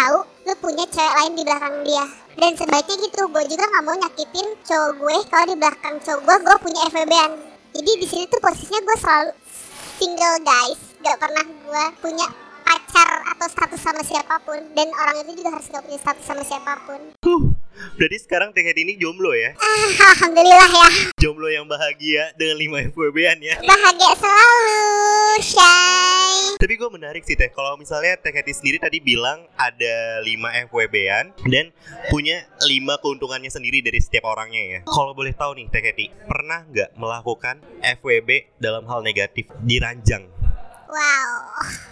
tahu 0.00 0.16
lu 0.48 0.54
punya 0.64 0.88
cewek 0.88 1.14
lain 1.20 1.32
di 1.36 1.42
belakang 1.44 1.76
dia. 1.84 2.04
Dan 2.40 2.56
sebaiknya 2.56 2.96
gitu 3.04 3.28
gue 3.28 3.44
juga 3.52 3.64
nggak 3.68 3.84
mau 3.84 3.96
nyakitin 4.00 4.48
cowok 4.64 4.90
gue. 4.96 5.16
Kalau 5.28 5.44
di 5.44 5.56
belakang 5.60 5.96
cowok 6.00 6.20
gue 6.24 6.36
gue 6.40 6.56
punya 6.64 6.80
FWB-an 6.88 7.50
jadi 7.70 7.90
di 8.02 8.06
sini 8.06 8.24
tuh 8.26 8.42
posisinya 8.42 8.80
gue 8.82 8.96
selalu 8.98 9.30
single 9.98 10.38
guys. 10.42 10.80
Gak 11.00 11.16
pernah 11.22 11.44
gue 11.46 11.84
punya 12.02 12.26
pacar 12.66 13.24
atau 13.34 13.46
status 13.46 13.80
sama 13.80 14.02
siapa 14.02 14.42
pun. 14.42 14.58
Dan 14.74 14.90
orang 14.90 15.22
itu 15.22 15.38
juga 15.38 15.54
harus 15.54 15.70
gak 15.70 15.86
punya 15.86 15.98
status 16.02 16.24
sama 16.26 16.42
siapa 16.42 16.72
pun. 16.82 17.00
Huh, 17.22 17.42
Berarti 17.96 18.16
sekarang 18.20 18.52
Teh 18.52 18.64
Keti 18.64 18.84
ini 18.84 18.94
jomblo 18.96 19.32
ya? 19.32 19.52
Ah, 19.56 20.12
Alhamdulillah 20.16 20.70
ya 20.72 20.88
Jomblo 21.20 21.48
yang 21.48 21.68
bahagia 21.68 22.32
dengan 22.36 22.56
5 22.56 22.92
FWB-an 22.92 23.38
ya. 23.40 23.56
Bahagia 23.60 24.12
selalu 24.16 24.80
Shy 25.40 26.56
Tapi 26.60 26.74
gue 26.76 26.90
menarik 26.92 27.22
sih 27.24 27.36
Teh, 27.36 27.48
kalau 27.52 27.76
misalnya 27.76 28.16
Teh 28.20 28.32
sendiri 28.32 28.80
tadi 28.80 29.00
bilang 29.00 29.44
ada 29.56 30.20
5 30.24 30.68
FWB-an 30.70 31.36
dan 31.48 31.72
punya 32.08 32.44
5 32.62 33.02
keuntungannya 33.02 33.50
sendiri 33.52 33.80
dari 33.80 34.00
setiap 34.00 34.28
orangnya 34.28 34.60
ya. 34.60 34.78
Kalau 34.84 35.12
boleh 35.12 35.32
tahu 35.32 35.56
nih 35.56 35.68
Teh 35.68 35.82
pernah 36.28 36.64
nggak 36.68 36.96
melakukan 36.96 37.60
FWB 37.80 38.60
dalam 38.60 38.84
hal 38.88 39.04
negatif 39.04 39.48
diranjang? 39.64 40.28
Wow 40.90 41.89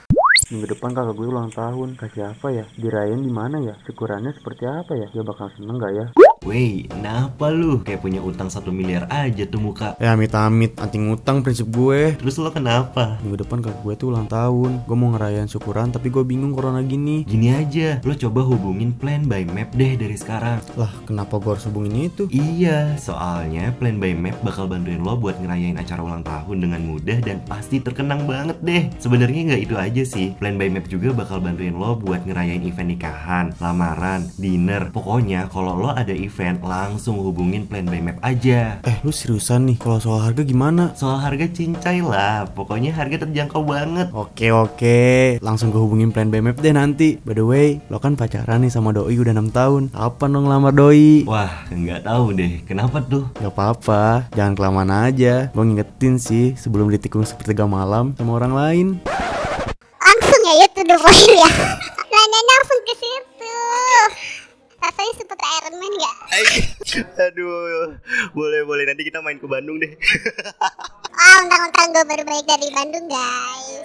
Minggu 0.48 0.64
depan 0.64 0.96
kakak 0.96 1.12
gue 1.12 1.28
ulang 1.28 1.52
tahun, 1.52 2.00
kasih 2.00 2.32
apa 2.32 2.48
ya? 2.48 2.64
Dirayain 2.80 3.20
di 3.20 3.28
mana 3.28 3.60
ya? 3.60 3.76
Syukurannya 3.84 4.32
seperti 4.32 4.64
apa 4.64 4.96
ya? 4.96 5.04
Dia 5.12 5.20
bakal 5.20 5.52
seneng 5.52 5.76
gak 5.76 5.92
ya? 5.92 6.06
Wey, 6.48 6.88
kenapa 6.88 7.52
lu? 7.52 7.84
Kayak 7.84 8.00
punya 8.00 8.24
utang 8.24 8.48
satu 8.48 8.72
miliar 8.72 9.04
aja 9.12 9.44
tuh 9.44 9.60
muka. 9.60 9.92
Ya 10.00 10.16
amit-amit, 10.16 10.72
anti 10.80 10.96
ngutang 10.96 11.44
prinsip 11.44 11.68
gue. 11.68 12.16
Terus 12.16 12.40
lo 12.40 12.48
kenapa? 12.48 13.20
Minggu 13.20 13.44
depan 13.44 13.60
kakak 13.60 13.84
gue 13.84 13.94
tuh 14.00 14.08
ulang 14.08 14.24
tahun. 14.24 14.88
Gue 14.88 14.96
mau 14.96 15.12
ngerayain 15.12 15.52
syukuran, 15.52 15.92
tapi 15.92 16.08
gue 16.08 16.24
bingung 16.24 16.56
corona 16.56 16.80
gini. 16.80 17.28
Gini 17.28 17.52
aja, 17.52 18.00
lo 18.00 18.16
coba 18.16 18.40
hubungin 18.48 18.96
Plan 18.96 19.28
by 19.28 19.44
Map 19.44 19.76
deh 19.76 20.00
dari 20.00 20.16
sekarang. 20.16 20.64
Lah, 20.80 20.88
kenapa 21.04 21.36
gue 21.36 21.52
harus 21.52 21.68
hubungin 21.68 22.08
itu? 22.08 22.24
Iya, 22.32 22.96
soalnya 22.96 23.76
Plan 23.76 24.00
by 24.00 24.16
Map 24.16 24.40
bakal 24.40 24.64
bantuin 24.72 25.04
lo 25.04 25.20
buat 25.20 25.36
ngerayain 25.36 25.76
acara 25.76 26.00
ulang 26.00 26.24
tahun 26.24 26.56
dengan 26.64 26.80
mudah 26.88 27.20
dan 27.20 27.44
pasti 27.44 27.84
terkenang 27.84 28.24
banget 28.24 28.56
deh. 28.64 28.88
Sebenarnya 28.96 29.52
nggak 29.52 29.62
itu 29.68 29.76
aja 29.76 30.02
sih. 30.08 30.37
Plan 30.38 30.54
by 30.54 30.70
Map 30.70 30.86
juga 30.86 31.10
bakal 31.10 31.42
bantuin 31.42 31.74
lo 31.74 31.98
buat 31.98 32.22
ngerayain 32.22 32.62
event 32.62 32.94
nikahan, 32.94 33.50
lamaran, 33.58 34.30
dinner. 34.38 34.94
Pokoknya 34.94 35.50
kalau 35.50 35.74
lo 35.74 35.90
ada 35.90 36.14
event 36.14 36.62
langsung 36.62 37.18
hubungin 37.18 37.66
Plan 37.66 37.90
by 37.90 37.98
Map 37.98 38.22
aja. 38.22 38.78
Eh, 38.86 38.96
lu 39.02 39.10
seriusan 39.10 39.66
nih? 39.66 39.76
Kalau 39.82 39.98
soal 39.98 40.22
harga 40.22 40.46
gimana? 40.46 40.94
Soal 40.94 41.18
harga 41.18 41.50
cincai 41.50 41.98
lah, 42.06 42.46
pokoknya 42.54 42.94
harga 42.94 43.26
terjangkau 43.26 43.66
banget. 43.66 44.08
Oke 44.14 44.54
oke, 44.54 45.42
langsung 45.42 45.74
ke 45.74 45.78
hubungin 45.78 46.14
plan 46.14 46.30
by 46.30 46.38
map 46.38 46.58
deh 46.62 46.70
nanti. 46.70 47.18
By 47.22 47.34
the 47.34 47.44
way, 47.44 47.68
lo 47.90 47.98
kan 47.98 48.14
pacaran 48.14 48.62
nih 48.62 48.70
sama 48.70 48.94
doi 48.94 49.18
udah 49.18 49.34
6 49.34 49.50
tahun. 49.50 49.82
Kapan 49.90 50.28
dong 50.34 50.46
lamar 50.46 50.74
doi? 50.74 51.26
Wah, 51.26 51.66
nggak 51.68 52.06
tahu 52.06 52.38
deh, 52.38 52.62
kenapa 52.62 53.02
tuh? 53.02 53.26
Gak 53.42 53.52
apa-apa, 53.52 54.30
jangan 54.38 54.54
kelamaan 54.54 54.92
aja. 54.94 55.50
Gue 55.50 55.64
ngingetin 55.66 56.16
sih 56.22 56.54
sebelum 56.54 56.88
ditikung 56.88 57.26
sepertiga 57.26 57.66
malam 57.66 58.14
sama 58.14 58.38
orang 58.38 58.52
lain. 58.54 58.86
Langsung 60.98 61.36
ya 61.36 61.50
ya 62.12 62.18
Nanyanya 62.18 62.54
langsung 62.56 62.80
ke 62.82 62.94
situ 62.96 63.56
Rasanya 64.78 65.12
seperti 65.14 65.44
Iron 65.58 65.74
Man 65.74 65.92
gak? 65.98 66.16
Aduh, 67.28 67.98
boleh 68.30 68.62
boleh 68.62 68.86
nanti 68.86 69.02
kita 69.02 69.18
main 69.18 69.34
ke 69.36 69.46
Bandung 69.46 69.78
deh. 69.78 69.90
Ah, 71.18 71.42
undang-undang 71.42 71.90
gue 71.90 72.04
baru 72.06 72.22
balik 72.22 72.46
dari 72.46 72.70
Bandung 72.70 73.10
guys 73.10 73.82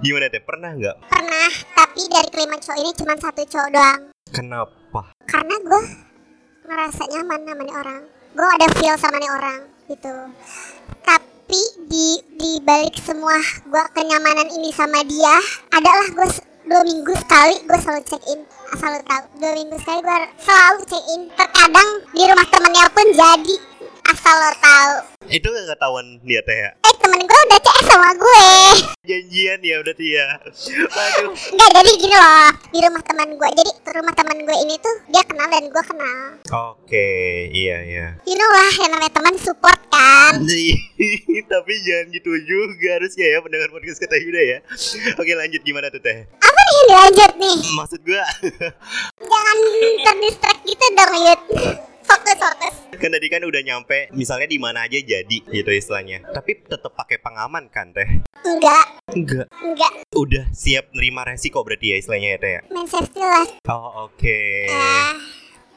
Gimana 0.00 0.32
Teh? 0.32 0.40
Pernah 0.40 0.72
nggak? 0.72 0.96
Pernah, 1.04 1.48
tapi 1.76 2.08
dari 2.08 2.28
kelima 2.32 2.56
cowok 2.56 2.78
ini 2.80 2.90
cuma 2.96 3.12
satu 3.20 3.44
cowok 3.44 3.68
doang 3.68 4.00
Kenapa? 4.32 5.12
Karena 5.28 5.52
gue 5.60 5.82
ngerasa 6.64 7.02
nyaman 7.12 7.40
sama 7.44 7.60
nih 7.60 7.76
orang 7.76 8.02
Gue 8.32 8.48
ada 8.48 8.66
feel 8.72 8.96
sama 8.96 9.20
nih 9.20 9.28
orang 9.28 9.60
gitu 9.84 10.14
Tapi 11.04 11.29
di, 11.90 12.06
di 12.38 12.52
balik 12.62 12.94
semua 13.02 13.34
gue 13.66 13.84
kenyamanan 13.98 14.46
ini 14.54 14.70
sama 14.70 15.02
dia 15.02 15.34
Adalah 15.74 16.06
gue 16.14 16.28
dua 16.70 16.82
minggu 16.86 17.12
sekali 17.18 17.54
gue 17.66 17.78
selalu 17.82 18.02
check 18.06 18.22
in 18.30 18.40
Asal 18.70 18.94
lo 18.94 19.00
tau, 19.02 19.22
dua 19.42 19.52
minggu 19.58 19.76
sekali 19.82 19.98
gue 19.98 20.18
selalu 20.38 20.78
check 20.86 21.04
in 21.10 21.22
Terkadang 21.34 21.90
di 22.14 22.22
rumah 22.22 22.46
temennya 22.54 22.86
pun 22.94 23.06
jadi 23.10 23.56
Asal 24.20 24.36
lo 24.36 24.52
tahu 24.60 24.92
Itu 25.32 25.48
nggak 25.48 25.64
ketahuan 25.72 26.20
dia 26.20 26.44
Teh 26.44 26.52
ya? 26.52 26.70
Eh 26.76 26.94
temen 27.00 27.24
gue 27.24 27.40
udah 27.40 27.56
CS 27.56 27.88
sama 27.88 28.12
gue 28.12 28.44
Janjian 29.00 29.64
ya 29.64 29.80
berarti 29.80 30.06
ya. 30.12 30.26
Aduh. 30.76 31.32
Enggak 31.32 31.70
jadi 31.72 31.90
gini 31.96 32.12
loh 32.12 32.52
Di 32.68 32.78
rumah 32.84 33.00
teman 33.00 33.28
gue 33.32 33.48
Jadi 33.48 33.70
rumah 33.80 34.12
teman 34.12 34.38
gue 34.44 34.56
ini 34.60 34.76
tuh 34.76 34.92
Dia 35.08 35.24
kenal 35.24 35.48
dan 35.48 35.72
gue 35.72 35.84
kenal 35.88 36.18
Oke, 36.52 37.08
iya 37.48 37.80
iya. 37.80 38.06
You 38.28 38.36
know 38.36 38.44
lah 38.44 38.68
yang 38.76 38.92
namanya 38.92 39.08
teman 39.08 39.34
support 39.40 39.80
kan 39.88 40.36
Tapi 41.56 41.72
jangan 41.80 42.06
gitu 42.12 42.30
juga 42.44 43.00
harusnya 43.00 43.24
ya 43.24 43.38
pendengar 43.40 43.72
podcast 43.72 44.04
kata 44.04 44.20
Yuda 44.20 44.42
ya. 44.44 44.58
Oke 45.16 45.32
lanjut 45.32 45.64
gimana 45.64 45.88
tuh 45.88 46.04
Teh? 46.04 46.28
Apa 46.28 46.60
nih 46.60 46.74
yang 46.76 46.84
dilanjut 46.86 47.32
nih 47.40 47.56
Maksud 47.72 48.00
gua 48.04 48.24
Jangan 49.16 49.56
terdistract 50.04 50.60
gitu 50.60 50.84
dong 50.92 51.12
Yud 51.16 51.40
Fokus 52.10 52.38
fokus 52.42 52.74
kan 53.00 53.08
tadi 53.16 53.32
kan 53.32 53.40
udah 53.40 53.62
nyampe 53.64 54.12
misalnya 54.12 54.44
di 54.44 54.60
mana 54.60 54.84
aja 54.84 55.00
jadi 55.00 55.38
gitu 55.40 55.70
istilahnya. 55.72 56.20
Tapi 56.36 56.60
tetap 56.68 56.92
pakai 56.92 57.16
pengaman 57.16 57.72
kan 57.72 57.96
Teh? 57.96 58.20
Enggak 58.44 58.86
Enggak. 59.16 59.48
Enggak 59.64 59.92
Udah 60.12 60.44
siap 60.52 60.92
nerima 60.92 61.24
resiko 61.24 61.64
berarti 61.64 61.94
ya 61.94 61.96
istilahnya 61.96 62.36
ya 62.36 62.38
Teh 62.38 62.52
ya? 62.52 62.60
Main 62.68 62.84
safety 62.84 63.24
lah 63.24 63.48
Oh 63.72 64.10
oke. 64.12 64.40
Ya 64.68 65.16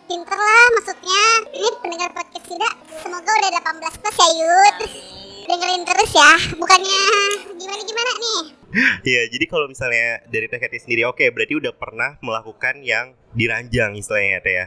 Pinter 0.04 0.36
lah 0.36 0.66
maksudnya 0.76 1.24
Ini 1.56 1.70
pendengar 1.80 2.10
podcast 2.12 2.44
tidak 2.44 2.74
Semoga 3.00 3.32
udah 3.32 3.52
18 3.72 4.02
plus 4.04 4.18
ya 4.20 4.30
Yud 4.36 4.76
Dengerin 5.48 5.84
terus 5.88 6.12
ya 6.12 6.32
Bukannya 6.60 7.04
Gimana-gimana 7.56 8.12
nih 8.20 8.42
Iya, 9.06 9.30
jadi 9.30 9.46
kalau 9.46 9.70
misalnya 9.70 10.26
dari 10.34 10.50
Teh 10.50 10.58
sendiri 10.82 11.06
oke, 11.06 11.22
berarti 11.30 11.54
udah 11.62 11.78
pernah 11.78 12.18
melakukan 12.26 12.82
yang 12.82 13.14
diranjang 13.38 13.94
istilahnya 13.94 14.42
ya 14.42 14.42
Teh 14.42 14.54
ya. 14.58 14.66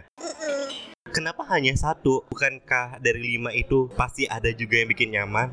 Kenapa 1.16 1.48
hanya 1.48 1.72
satu? 1.72 2.28
Bukankah 2.28 3.00
dari 3.00 3.16
lima 3.16 3.48
itu 3.48 3.88
pasti 3.96 4.28
ada 4.28 4.52
juga 4.52 4.84
yang 4.84 4.92
bikin 4.92 5.16
nyaman? 5.16 5.48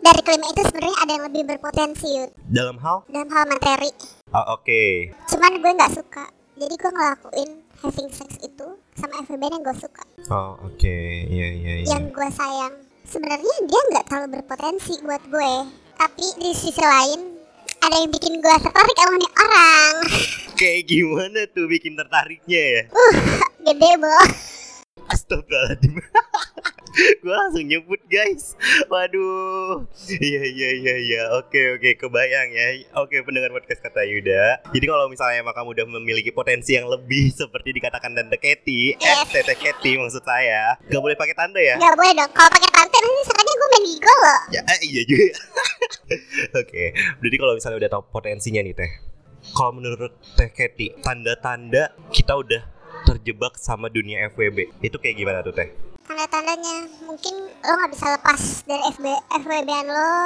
Dari 0.00 0.24
kelima 0.24 0.48
itu 0.48 0.64
sebenarnya 0.64 0.96
ada 1.04 1.10
yang 1.12 1.24
lebih 1.28 1.42
berpotensi 1.52 2.08
Yud 2.16 2.32
Dalam 2.48 2.80
hal? 2.80 3.04
Dalam 3.12 3.28
hal 3.28 3.44
materi 3.44 3.92
Oh, 4.32 4.56
oke. 4.56 5.12
Cuman 5.28 5.60
gue 5.60 5.72
nggak 5.76 5.92
suka 5.92 6.24
Jadi 6.56 6.74
gue 6.80 6.90
ngelakuin 6.96 7.50
having 7.84 8.08
sex 8.08 8.40
itu 8.40 8.66
sama 8.96 9.20
FWB 9.28 9.52
yang 9.52 9.60
gue 9.60 9.76
suka 9.76 10.00
Oh, 10.32 10.56
oke. 10.64 10.96
Iya, 11.28 11.48
iya, 11.60 11.72
iya. 11.84 11.92
Yang 11.92 12.16
gue 12.16 12.28
sayang 12.32 12.74
Sebenarnya 13.04 13.54
dia 13.68 13.80
nggak 13.92 14.04
terlalu 14.08 14.40
berpotensi 14.40 14.96
buat 15.04 15.20
gue 15.28 15.52
Tapi 16.00 16.26
di 16.40 16.50
sisi 16.56 16.80
lain 16.80 17.20
ada 17.84 18.00
yang 18.00 18.08
bikin 18.08 18.40
gue 18.40 18.56
tertarik 18.64 18.96
sama 18.96 19.16
nih 19.20 19.32
orang 19.44 19.94
Kayak 20.56 20.82
gimana 20.88 21.40
tuh 21.52 21.68
bikin 21.68 22.00
tertariknya 22.00 22.62
ya? 22.64 22.82
Uh, 22.96 23.12
gede 23.60 23.92
boh 24.00 24.24
Astagfirullahaladzim. 25.12 25.96
Gue 27.24 27.32
langsung 27.32 27.64
nyebut 27.64 28.04
guys. 28.04 28.52
Waduh. 28.92 29.88
Iya 30.12 30.42
iya 30.44 30.70
iya 30.76 30.94
iya. 31.00 31.22
Oke 31.40 31.80
oke. 31.80 31.96
Kebayang 31.96 32.52
ya. 32.52 32.84
Oke 33.00 33.24
pendengar 33.24 33.48
podcast 33.48 33.80
kata 33.80 34.04
Yuda. 34.04 34.60
Jadi 34.76 34.84
kalau 34.84 35.08
misalnya 35.08 35.40
emang 35.40 35.56
kamu 35.56 35.72
udah 35.72 35.86
memiliki 35.88 36.28
potensi 36.28 36.76
yang 36.76 36.92
lebih 36.92 37.32
Seperti 37.32 37.72
dikatakan 37.72 38.12
Tante 38.12 38.36
Keti 38.36 38.92
Eh. 38.92 39.24
Tete 39.32 39.56
Keti 39.56 39.96
maksud 39.96 40.20
saya 40.20 40.76
Gak 40.84 41.00
boleh 41.00 41.16
pakai 41.16 41.32
tanda 41.32 41.60
ya? 41.64 41.80
Gak 41.80 41.96
boleh 41.96 42.12
dong. 42.12 42.28
Kalau 42.36 42.50
pakai 42.52 42.68
tante 42.68 42.96
nanti 43.00 43.22
sekalinya 43.24 43.56
gue 43.56 43.68
main 43.72 43.84
gigol 43.88 44.18
loh. 44.20 44.40
Ya 44.52 44.60
eh, 44.68 44.78
iya 44.84 45.02
juga. 45.08 45.32
Oke. 46.60 46.84
Berarti 47.24 47.36
kalau 47.40 47.52
misalnya 47.56 47.78
udah 47.80 47.90
tahu 47.96 48.02
potensinya 48.12 48.60
nih 48.60 48.76
Teh. 48.76 48.92
Kalau 49.56 49.72
menurut 49.72 50.12
Teh 50.36 50.52
Keti 50.52 50.92
Tanda-tanda 51.00 51.96
kita 52.12 52.36
udah 52.36 52.62
terjebak 53.12 53.60
sama 53.60 53.92
dunia 53.92 54.32
FWB 54.32 54.80
Itu 54.80 54.96
kayak 54.96 55.16
gimana 55.20 55.44
tuh 55.44 55.52
Teh? 55.52 55.68
Tanda-tandanya 56.08 56.88
Mungkin 57.04 57.34
lo 57.60 57.72
gak 57.84 57.92
bisa 57.92 58.06
lepas 58.16 58.40
dari 58.64 58.82
FB, 58.96 59.06
FWB-an 59.44 59.86
lo. 59.86 60.16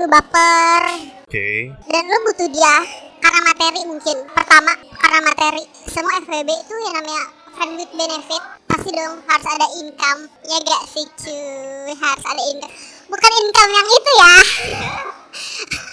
Lo 0.00 0.06
baper. 0.08 0.82
Oke. 1.28 1.76
Dan 1.92 2.04
lo 2.08 2.16
butuh 2.24 2.48
dia 2.48 2.76
Karena 3.20 3.40
materi 3.44 3.80
mungkin. 3.84 4.16
Pertama 4.32 4.72
Karena 4.96 5.20
materi. 5.28 5.62
Semua 5.92 6.16
FWB 6.24 6.48
itu 6.48 6.74
yang 6.88 6.94
namanya 6.96 7.24
Friend 7.50 7.76
with 7.76 7.92
benefit. 7.92 8.42
Pasti 8.70 8.90
dong 8.94 9.20
harus 9.26 9.46
ada 9.50 9.66
income. 9.76 10.20
Ya 10.48 10.56
gak 10.64 10.82
sih 10.88 11.06
cuy? 11.20 11.92
Harus 11.92 12.24
ada 12.24 12.42
income. 12.48 12.74
Bukan 13.10 13.32
income 13.44 13.70
yang 13.74 13.88
itu 13.90 14.12
ya 14.16 14.34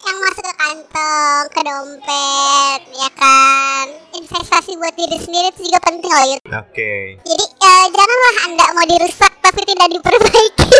Yang 0.00 0.16
masuk 0.16 0.44
ke 0.44 0.54
kantong 0.56 1.44
Ke 1.52 1.60
dompet 1.60 2.80
Ya 2.96 3.08
kan 3.16 3.86
Investasi 4.16 4.76
buat 4.80 4.94
diri 4.96 5.16
sendiri 5.20 5.48
itu 5.52 5.68
juga 5.68 5.80
penting 5.84 6.10
loh 6.10 6.26
Yud. 6.34 6.42
Oke 6.48 7.20
Jadi 7.20 7.44
eh, 7.44 7.84
janganlah 7.92 8.34
anda 8.48 8.66
mau 8.72 8.86
dirusak 8.88 9.32
Tapi 9.40 9.60
tidak 9.68 9.88
diperbaiki 9.92 10.68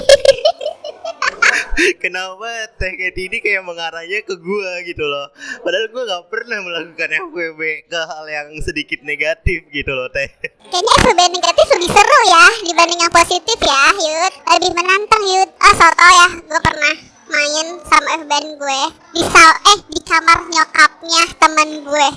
Kenapa 2.03 2.69
Teh 2.77 2.93
Keti 2.93 3.33
ini 3.33 3.39
kayak 3.41 3.65
mengarahnya 3.65 4.21
ke 4.21 4.37
gua 4.37 4.85
gitu 4.85 5.05
loh 5.05 5.33
Padahal 5.65 5.89
gua 5.89 6.03
gak 6.05 6.25
pernah 6.29 6.61
melakukan 6.61 7.09
FWB 7.33 7.61
ke 7.89 8.01
hal 8.01 8.25
yang 8.29 8.49
sedikit 8.61 9.01
negatif 9.03 9.65
gitu 9.73 9.93
loh 9.93 10.09
Teh 10.13 10.29
Kayaknya 10.71 10.95
FB 11.03 11.21
negatif 11.35 11.67
lebih 11.77 11.91
seru 11.91 12.21
ya 12.29 12.45
dibanding 12.63 13.01
yang 13.03 13.11
positif 13.11 13.59
ya, 13.59 13.83
Yud. 13.99 14.33
Lebih 14.55 14.71
menantang, 14.71 15.23
Yud. 15.27 15.51
Ah, 15.59 15.73
so 15.75 15.87
tau 15.99 16.13
ya, 16.15 16.29
gue 16.39 16.61
pernah 16.63 16.95
main 17.31 17.67
sama 17.87 18.09
FBN 18.21 18.59
gue 18.59 18.81
di 19.15 19.23
sal 19.23 19.53
eh 19.65 19.79
di 19.87 20.01
kamar 20.03 20.39
nyokapnya 20.47 21.23
teman 21.39 21.69
gue. 21.81 22.09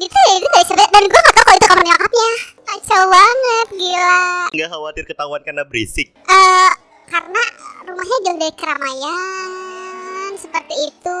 Itu 0.00 0.16
ya 0.16 0.32
itu 0.32 0.46
gak 0.48 0.62
bisa 0.64 0.74
dan 0.80 1.04
gue 1.04 1.20
gak 1.20 1.34
tau 1.34 1.44
kalau 1.44 1.58
itu 1.58 1.66
kamar 1.66 1.84
nyokapnya. 1.84 2.30
Kacau 2.62 3.02
banget 3.04 3.68
gila 3.74 4.22
Nggak 4.54 4.68
khawatir 4.70 5.04
ketahuan 5.04 5.42
karena 5.42 5.62
berisik. 5.66 6.14
Eh, 6.14 6.70
karena 7.04 7.42
rumahnya 7.82 8.16
jauh 8.22 8.38
dari 8.38 8.54
keramaian 8.54 9.50
seperti 10.38 10.74
itu 10.86 11.20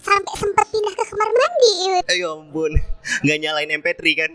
sampai 0.00 0.34
sempat 0.34 0.66
pindah 0.66 0.94
ke 0.96 1.04
kamar 1.04 1.28
mandi 1.28 1.70
Yud. 1.84 2.04
Ayo 2.08 2.40
ampun, 2.40 2.72
nggak 3.20 3.38
nyalain 3.38 3.70
MP3 3.70 4.00
kan? 4.16 4.30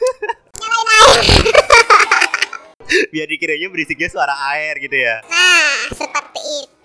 nyalain 0.58 0.88
air 0.88 1.20
Biar 3.12 3.26
dikiranya 3.26 3.68
berisiknya 3.68 4.08
suara 4.08 4.32
air 4.50 4.76
gitu 4.78 4.94
ya. 4.94 5.20
nah 5.26 5.88
seperti 5.90 6.40
itu 6.64 6.83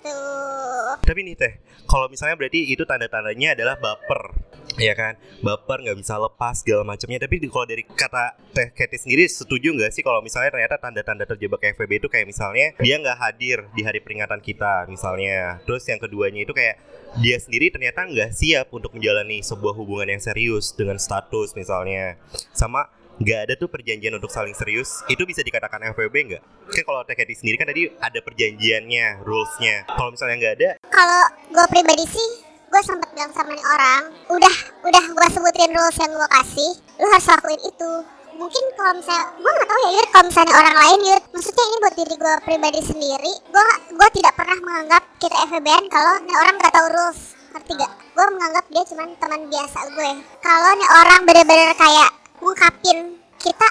Tapi 1.00 1.26
nih 1.26 1.36
teh, 1.38 1.54
kalau 1.90 2.06
misalnya 2.06 2.38
berarti 2.38 2.70
itu 2.70 2.86
tanda-tandanya 2.86 3.58
adalah 3.58 3.76
baper, 3.82 4.30
ya 4.78 4.94
kan? 4.94 5.18
Baper 5.42 5.82
nggak 5.82 5.98
bisa 5.98 6.22
lepas 6.22 6.62
segala 6.62 6.86
macamnya. 6.86 7.18
Tapi 7.26 7.42
kalau 7.50 7.66
dari 7.66 7.82
kata 7.82 8.38
teh 8.54 8.70
Katy 8.70 8.98
sendiri, 8.98 9.26
setuju 9.26 9.74
nggak 9.74 9.90
sih 9.90 10.06
kalau 10.06 10.22
misalnya 10.22 10.54
ternyata 10.54 10.78
tanda-tanda 10.78 11.26
terjebak 11.26 11.62
FVB 11.74 12.06
itu 12.06 12.08
kayak 12.14 12.30
misalnya 12.30 12.78
dia 12.78 12.96
nggak 13.02 13.18
hadir 13.18 13.66
di 13.74 13.82
hari 13.82 14.06
peringatan 14.06 14.38
kita, 14.38 14.86
misalnya. 14.86 15.58
Terus 15.66 15.82
yang 15.90 15.98
keduanya 15.98 16.46
itu 16.46 16.54
kayak 16.54 16.78
dia 17.26 17.42
sendiri 17.42 17.74
ternyata 17.74 18.06
nggak 18.06 18.30
siap 18.38 18.70
untuk 18.70 18.94
menjalani 18.94 19.42
sebuah 19.42 19.74
hubungan 19.74 20.14
yang 20.14 20.22
serius 20.22 20.78
dengan 20.78 21.02
status 21.02 21.58
misalnya, 21.58 22.22
sama 22.54 22.86
nggak 23.20 23.40
ada 23.46 23.54
tuh 23.60 23.68
perjanjian 23.68 24.16
untuk 24.16 24.32
saling 24.32 24.56
serius. 24.56 25.04
Itu 25.12 25.28
bisa 25.28 25.44
dikatakan 25.44 25.92
FWB 25.92 26.16
nggak? 26.32 26.44
Kan 26.72 26.84
kalau 26.88 27.04
TKT 27.04 27.30
sendiri 27.36 27.56
kan 27.60 27.68
tadi 27.68 27.92
ada 28.00 28.20
perjanjiannya, 28.24 29.28
rulesnya. 29.28 29.84
Kalau 29.92 30.16
misalnya 30.16 30.36
nggak 30.40 30.56
ada, 30.56 30.70
kalau 30.88 31.24
gue 31.52 31.66
pribadi 31.68 32.08
sih 32.08 32.30
gue 32.70 32.82
sempat 32.86 33.10
bilang 33.18 33.34
sama 33.34 33.52
nih 33.58 33.66
orang 33.66 34.04
udah 34.30 34.56
udah 34.86 35.04
gue 35.10 35.28
sebutin 35.34 35.74
rules 35.74 35.98
yang 35.98 36.12
gue 36.14 36.30
kasih 36.30 36.72
lu 37.02 37.08
harus 37.12 37.28
lakuin 37.28 37.62
itu. 37.66 37.92
Mungkin 38.40 38.64
kalau 38.80 38.94
misalnya 38.96 39.26
gue 39.36 39.52
nggak 39.52 39.68
tahu 39.68 39.80
ya 39.84 39.92
Yud 40.00 40.08
kalau 40.16 40.26
misalnya 40.32 40.54
orang 40.56 40.76
lain 40.80 41.00
Yud. 41.12 41.24
Maksudnya 41.36 41.66
ini 41.66 41.76
buat 41.84 41.96
diri 41.98 42.16
gue 42.16 42.36
pribadi 42.48 42.80
sendiri 42.86 43.34
gue 43.52 43.68
gue 44.00 44.10
tidak 44.16 44.34
pernah 44.40 44.58
menganggap 44.64 45.04
kita 45.20 45.36
FBN 45.50 45.84
kalau 45.92 46.14
nih 46.24 46.36
orang 46.40 46.56
nggak 46.56 46.72
tahu 46.72 46.88
rules. 46.88 47.20
Ngerti 47.50 47.74
gak 47.82 47.92
gue 48.14 48.26
menganggap 48.38 48.66
dia 48.70 48.84
cuma 48.86 49.04
teman 49.18 49.42
biasa 49.50 49.80
gue. 49.92 50.12
Kalau 50.46 50.72
nih 50.78 50.90
orang 50.94 51.20
bener-bener 51.26 51.74
kayak 51.74 52.19
ngungkapin 52.40 53.20
kita 53.40 53.70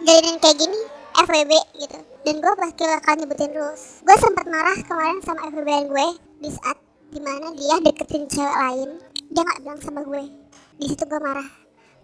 jadiin 0.00 0.36
kayak 0.40 0.56
gini 0.56 0.80
FWB 1.16 1.52
gitu. 1.80 1.98
Dan 2.26 2.34
gue 2.42 2.52
pasti 2.58 2.82
bakal 2.84 3.12
nyebutin 3.20 3.52
rules. 3.54 4.04
Gue 4.04 4.16
sempat 4.18 4.46
marah 4.48 4.76
kemarin 4.84 5.20
sama 5.24 5.48
FWB 5.52 5.70
gue 5.92 6.06
di 6.44 6.50
saat 6.52 6.76
di 7.12 7.20
mana 7.22 7.54
dia 7.54 7.76
deketin 7.80 8.26
cewek 8.28 8.56
lain 8.56 8.90
dia 9.32 9.42
nggak 9.44 9.60
bilang 9.64 9.80
sama 9.80 10.00
gue. 10.04 10.24
Di 10.80 10.86
situ 10.88 11.04
gue 11.04 11.20
marah. 11.20 11.48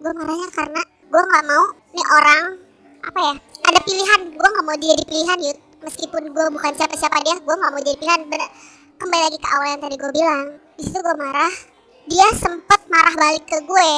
Gue 0.01 0.13
marahnya 0.13 0.49
karena 0.53 0.81
gue 0.85 1.21
nggak 1.21 1.43
mau 1.49 1.63
nih 1.93 2.07
orang 2.09 2.43
apa 3.03 3.19
ya 3.19 3.33
ada 3.69 3.79
pilihan. 3.81 4.21
Gue 4.37 4.49
nggak 4.53 4.65
mau 4.65 4.77
dia 4.77 4.93
di 4.97 5.05
pilihan 5.09 5.39
yud. 5.49 5.57
Meskipun 5.83 6.23
gue 6.31 6.45
bukan 6.53 6.71
siapa-siapa 6.77 7.17
dia 7.25 7.35
gue 7.41 7.55
nggak 7.57 7.71
mau 7.73 7.81
jadi 7.81 7.97
pilihan. 7.97 8.21
Bener, 8.29 8.49
kembali 9.01 9.21
lagi 9.29 9.37
ke 9.41 9.47
awal 9.49 9.67
yang 9.73 9.81
tadi 9.81 9.95
gue 9.97 10.11
bilang. 10.13 10.45
Di 10.77 10.81
situ 10.85 10.99
gue 11.01 11.15
marah. 11.17 11.53
Dia 12.03 12.27
sempat 12.37 12.81
marah 12.91 13.15
balik 13.17 13.45
ke 13.49 13.57
gue. 13.65 13.91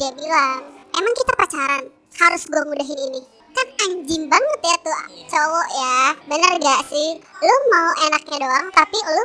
Dia 0.00 0.10
bilang 0.16 0.79
emang 0.94 1.14
kita 1.14 1.32
pacaran? 1.34 1.84
Harus 2.16 2.42
gue 2.44 2.62
mudahin 2.64 2.98
ini. 2.98 3.20
Kan 3.50 3.66
anjing 3.82 4.30
banget 4.30 4.58
ya 4.62 4.76
tuh 4.80 4.98
cowok 5.26 5.68
ya. 5.74 5.98
Bener 6.26 6.52
gak 6.58 6.80
sih? 6.86 7.08
Lu 7.18 7.54
mau 7.68 7.88
enaknya 8.06 8.36
doang 8.40 8.66
tapi 8.70 8.98
lu 8.98 9.24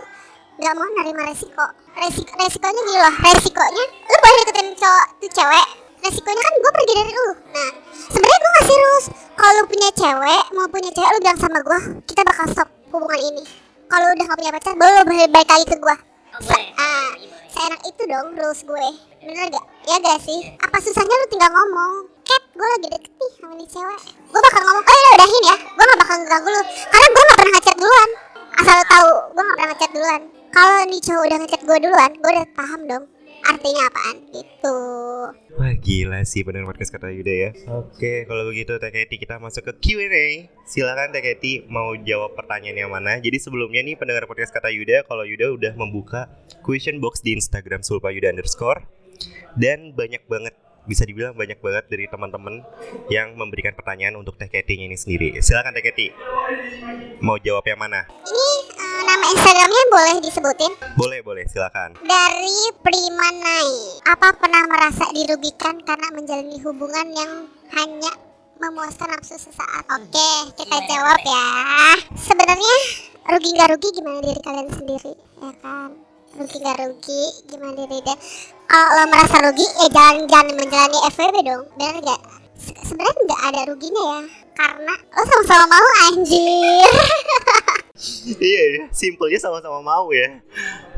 nggak 0.55 0.73
mau 0.73 0.87
nerima 0.97 1.27
resiko. 1.27 1.65
Resiko 1.95 2.31
resikonya 2.35 2.81
gini 2.81 2.99
loh 2.99 3.15
resikonya 3.21 3.83
lu 3.85 4.15
boleh 4.17 4.35
deketin 4.43 4.67
cowok 4.75 5.07
tuh 5.19 5.31
cewek. 5.31 5.67
Resikonya 6.01 6.41
kan 6.41 6.53
gue 6.55 6.71
pergi 6.73 6.93
dari 6.95 7.11
lu. 7.11 7.27
Nah 7.53 7.69
sebenarnya 8.09 8.39
gue 8.39 8.51
ngasih 8.55 8.77
rules 8.77 9.05
kalau 9.35 9.51
lu 9.51 9.63
punya 9.67 9.89
cewek 9.93 10.43
mau 10.53 10.67
punya 10.67 10.89
cewek 10.91 11.09
lu 11.11 11.19
bilang 11.21 11.39
sama 11.39 11.59
gue 11.59 11.79
kita 12.07 12.21
bakal 12.23 12.45
stop 12.49 12.69
hubungan 12.89 13.21
ini. 13.21 13.43
Kalau 13.85 14.07
udah 14.09 14.25
gak 14.25 14.37
punya 14.41 14.51
pacar 14.51 14.73
baru 14.73 14.91
lu 14.97 15.03
boleh 15.05 15.27
balik 15.29 15.49
lagi 15.49 15.65
ke 15.67 15.77
gue 15.77 15.95
Se- 16.35 16.73
ah, 16.75 17.11
seenak 17.47 17.81
itu 17.85 18.03
dong 18.09 18.27
rules 18.33 18.59
gue 18.59 18.87
bener 19.25 19.49
gak 19.49 19.65
ya 19.89 19.95
gak 19.97 20.19
sih. 20.21 20.39
Apa 20.61 20.77
susahnya 20.77 21.15
lu 21.17 21.27
tinggal 21.33 21.49
ngomong? 21.49 21.93
Cat, 22.25 22.43
gue 22.53 22.67
lagi 22.77 22.87
deket 22.93 23.11
nih 23.17 23.31
sama 23.41 23.53
nih 23.57 23.69
cewek. 23.69 24.01
Gue 24.29 24.41
bakal 24.41 24.61
ngomong, 24.69 24.85
oh 24.85 24.97
ya 24.97 25.09
udahin 25.17 25.43
ya. 25.49 25.55
Gue 25.65 25.83
gak 25.85 25.99
bakal 26.05 26.15
ngeganggu 26.21 26.49
lu. 26.53 26.61
Karena 26.93 27.07
gue 27.09 27.23
gak 27.25 27.37
pernah 27.37 27.53
ngechat 27.57 27.77
duluan. 27.81 28.09
Asal 28.55 28.73
lu 28.77 28.85
tahu, 28.85 29.09
gue 29.33 29.41
gak 29.41 29.55
pernah 29.57 29.69
ngechat 29.73 29.91
duluan. 29.97 30.21
Kalau 30.55 30.77
nih 30.87 31.01
cowok 31.03 31.23
udah 31.27 31.37
ngechat 31.43 31.61
gue 31.67 31.77
duluan 31.83 32.11
Gue 32.15 32.31
udah 32.31 32.47
paham 32.55 32.81
dong 32.87 33.03
Artinya 33.45 33.81
apaan. 33.91 34.17
Gitu. 34.33 34.77
Wah 35.59 35.73
gila 35.77 36.19
sih 36.25 36.41
pendengar 36.41 36.73
podcast 36.73 36.89
kata 36.89 37.13
Yuda 37.13 37.33
ya. 37.33 37.49
Oke, 37.77 38.25
kalau 38.25 38.41
begitu 38.49 38.73
Katy 38.81 39.21
kita 39.21 39.37
masuk 39.37 39.69
ke 39.69 39.73
Q&A. 39.85 40.49
Silakan 40.65 41.13
Teh 41.13 41.21
Katy 41.21 41.69
mau 41.69 41.93
jawab 41.93 42.33
pertanyaan 42.33 42.87
yang 42.87 42.89
mana. 42.89 43.21
Jadi 43.21 43.37
sebelumnya 43.37 43.85
nih 43.85 44.01
pendengar 44.01 44.25
podcast 44.25 44.49
kata 44.49 44.73
Yuda, 44.73 45.05
kalau 45.05 45.29
Yuda 45.29 45.53
udah 45.53 45.73
membuka 45.77 46.25
question 46.65 46.97
box 46.97 47.21
di 47.21 47.37
Instagram 47.37 47.85
Sulpa 47.85 48.09
Yuda 48.09 48.33
underscore 48.33 48.81
dan 49.57 49.93
banyak 49.95 50.23
banget 50.27 50.55
bisa 50.85 51.01
dibilang 51.03 51.33
banyak 51.33 51.57
banget 51.57 51.85
dari 51.89 52.05
teman-teman 52.05 52.61
yang 53.09 53.33
memberikan 53.33 53.73
pertanyaan 53.73 54.21
untuk 54.21 54.37
Teh 54.37 54.45
Katy-nya 54.45 54.85
ini 54.85 54.97
sendiri. 54.97 55.33
Silakan 55.41 55.73
Teh 55.73 55.81
Katy. 55.81 56.07
Mau 57.25 57.41
jawab 57.41 57.65
yang 57.65 57.81
mana? 57.81 58.05
Ini 58.21 58.49
eh, 58.69 59.01
nama 59.01 59.25
Instagramnya 59.33 59.83
boleh 59.89 60.15
disebutin 60.21 60.71
Boleh, 60.93 61.19
boleh, 61.25 61.43
silakan. 61.49 61.97
Dari 62.05 62.59
Primanai 62.85 64.03
Apa 64.05 64.35
pernah 64.37 64.61
merasa 64.69 65.09
dirugikan 65.09 65.81
karena 65.81 66.13
menjalani 66.13 66.61
hubungan 66.61 67.07
yang 67.17 67.31
hanya 67.73 68.11
memuaskan 68.61 69.09
nafsu 69.15 69.41
sesaat 69.41 69.89
Oke, 69.89 70.29
kita 70.59 70.77
jawab 70.85 71.19
ya 71.23 71.47
Sebenarnya 72.13 72.75
rugi 73.25 73.49
gak 73.57 73.69
rugi 73.73 73.89
gimana 73.95 74.19
diri 74.21 74.41
kalian 74.43 74.69
sendiri 74.69 75.13
Ya 75.41 75.51
kan 75.63 76.04
Rugi 76.35 76.57
gak 76.59 76.77
rugi? 76.83 77.23
Gimana 77.47 77.87
dia 77.87 78.15
Kalau 78.67 78.89
lo 78.91 79.03
merasa 79.07 79.39
rugi? 79.39 79.63
Ya 79.79 79.87
jangan, 79.87 80.27
jangan 80.27 80.51
menjalani 80.59 80.97
FWB 81.07 81.35
dong. 81.47 81.63
Bener 81.79 81.95
gak? 82.03 82.21
Se- 82.59 82.75
Sebenarnya 82.83 83.23
nggak 83.23 83.41
ada 83.51 83.61
ruginya 83.71 84.03
ya. 84.03 84.21
Karena 84.51 84.93
lo 85.15 85.23
sama-sama 85.23 85.65
mau 85.71 85.87
anjir. 86.11 86.83
Iya, 88.35 88.63
ya, 88.75 88.83
simpelnya 88.91 89.39
sama-sama 89.39 89.79
mau 89.79 90.11
ya. 90.11 90.27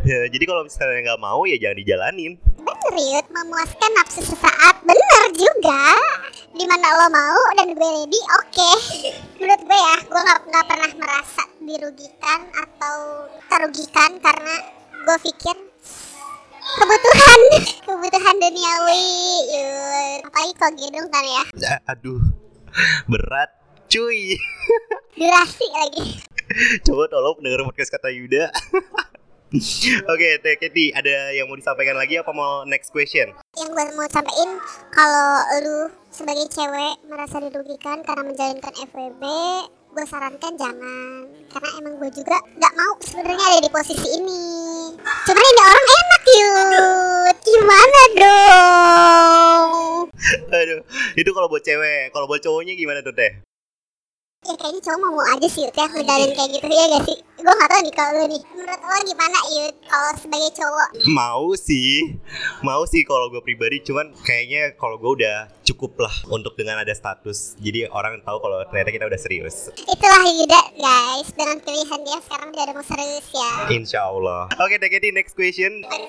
ya 0.02 0.26
jadi 0.34 0.44
kalau 0.50 0.66
misalnya 0.66 1.14
nggak 1.14 1.22
mau 1.22 1.46
ya 1.46 1.54
jangan 1.62 1.78
dijalanin. 1.78 2.34
Bener 2.58 2.94
Yud, 2.98 3.26
memuaskan 3.30 3.92
nafsu 3.94 4.26
sesaat. 4.26 4.82
Bener 4.82 5.24
juga. 5.38 5.94
Di 6.58 6.66
mana 6.66 6.98
lo 6.98 7.08
mau 7.14 7.40
dan 7.54 7.78
gue 7.78 7.86
ready, 7.86 8.22
oke. 8.42 8.72
Menurut 9.38 9.62
gue 9.62 9.78
ya, 9.78 9.96
gue 10.10 10.22
gak, 10.26 10.40
nggak 10.50 10.66
pernah 10.66 10.92
merasa 10.98 11.44
dirugikan 11.62 12.40
atau 12.50 12.98
terugikan 13.46 14.12
Karena 14.18 14.56
gue 15.08 15.18
pikir 15.24 15.56
kebutuhan 16.68 17.40
Kebutuhan 17.88 18.36
duniawi 18.44 19.08
Yud 19.48 20.20
Apalagi 20.28 20.54
kalau 20.60 20.74
gedung 20.76 21.08
kan 21.08 21.24
ya 21.24 21.44
Ah, 21.64 21.96
aduh, 21.96 22.20
berat, 23.08 23.48
cuy. 23.88 24.36
Durasi 25.20 25.68
lagi 25.72 26.20
Coba 26.84 27.08
tolong 27.08 27.40
pendengar 27.40 27.64
podcast 27.68 27.92
kata 27.92 28.12
Yuda. 28.12 28.52
Oke, 30.12 30.44
Teh 30.44 30.60
Katy, 30.60 30.92
ada 30.92 31.32
yang 31.32 31.48
mau 31.48 31.56
disampaikan 31.56 31.96
lagi 31.96 32.20
apa 32.20 32.32
mau 32.36 32.68
next 32.68 32.92
question? 32.92 33.32
Yang 33.56 33.70
gue 33.72 33.86
mau 33.96 34.08
sampaikan 34.12 34.60
Kalau 34.92 35.28
lu 35.64 35.78
sebagai 36.12 36.52
cewek 36.52 37.00
merasa 37.08 37.40
dirugikan 37.40 38.04
karena 38.04 38.28
menjalankan 38.28 38.74
FWB 38.92 39.24
gue 39.88 40.06
sarankan 40.06 40.54
jangan 40.60 41.24
karena 41.48 41.70
emang 41.80 41.94
gue 41.98 42.10
juga 42.12 42.38
nggak 42.60 42.74
mau 42.76 42.94
sebenarnya 43.02 43.46
ada 43.48 43.60
di 43.64 43.72
posisi 43.72 44.08
ini. 44.20 44.44
Cuman 45.00 45.44
ini 45.44 45.62
orang 45.64 45.88
enak 45.88 46.24
yud. 46.28 47.36
Gimana 47.48 48.02
dong? 48.20 49.70
Aduh, 50.52 50.82
itu 51.16 51.30
kalau 51.32 51.48
buat 51.48 51.64
cewek, 51.64 52.12
kalau 52.12 52.28
buat 52.28 52.44
cowoknya 52.44 52.76
gimana 52.76 53.00
tuh 53.00 53.16
Teh? 53.16 53.47
Ya 54.46 54.54
kayaknya 54.54 54.82
cowok 54.86 55.00
mau, 55.02 55.12
mau 55.18 55.26
aja 55.34 55.48
sih 55.50 55.62
yud 55.66 55.74
ya 55.74 55.86
ngejalin 55.90 56.32
kayak 56.38 56.50
gitu 56.54 56.68
ya 56.70 56.86
gak 56.94 57.04
sih 57.10 57.18
gue 57.38 57.54
nggak 57.54 57.70
tahu 57.70 57.82
nih 57.82 57.94
kalau 57.94 58.12
lu 58.18 58.26
nih 58.30 58.42
menurut 58.54 58.82
lo 58.82 58.98
gimana 59.02 59.38
yud 59.50 59.76
kalau 59.90 60.12
sebagai 60.20 60.52
cowok 60.54 60.90
Mau 61.08 61.46
sih, 61.56 62.20
mau 62.62 62.84
sih 62.86 63.02
kalau 63.08 63.32
gue 63.32 63.40
pribadi, 63.42 63.80
cuman 63.82 64.12
kayaknya 64.26 64.76
kalau 64.76 65.00
gue 65.00 65.24
udah 65.24 65.48
cukup 65.64 65.96
lah 66.04 66.12
untuk 66.30 66.54
dengan 66.60 66.82
ada 66.82 66.92
status. 66.92 67.56
Jadi 67.58 67.88
orang 67.88 68.20
tahu 68.22 68.38
kalau 68.44 68.62
ternyata 68.68 68.92
kita 68.92 69.06
udah 69.08 69.20
serius. 69.20 69.72
itulah 69.88 70.22
Yuda 70.28 70.62
guys 70.76 71.30
dengan 71.34 71.58
pilihan 71.64 72.00
dia 72.04 72.20
sekarang 72.24 72.50
dia 72.52 72.64
udah 72.68 72.76
mau 72.76 72.86
serius 72.86 73.28
ya 73.32 73.52
Insya 73.72 74.00
Allah. 74.10 74.52
Oke, 74.60 74.78
Teh 74.78 74.90
Katy, 74.92 75.16
next 75.16 75.34
question. 75.34 75.86
Oke, 75.88 76.04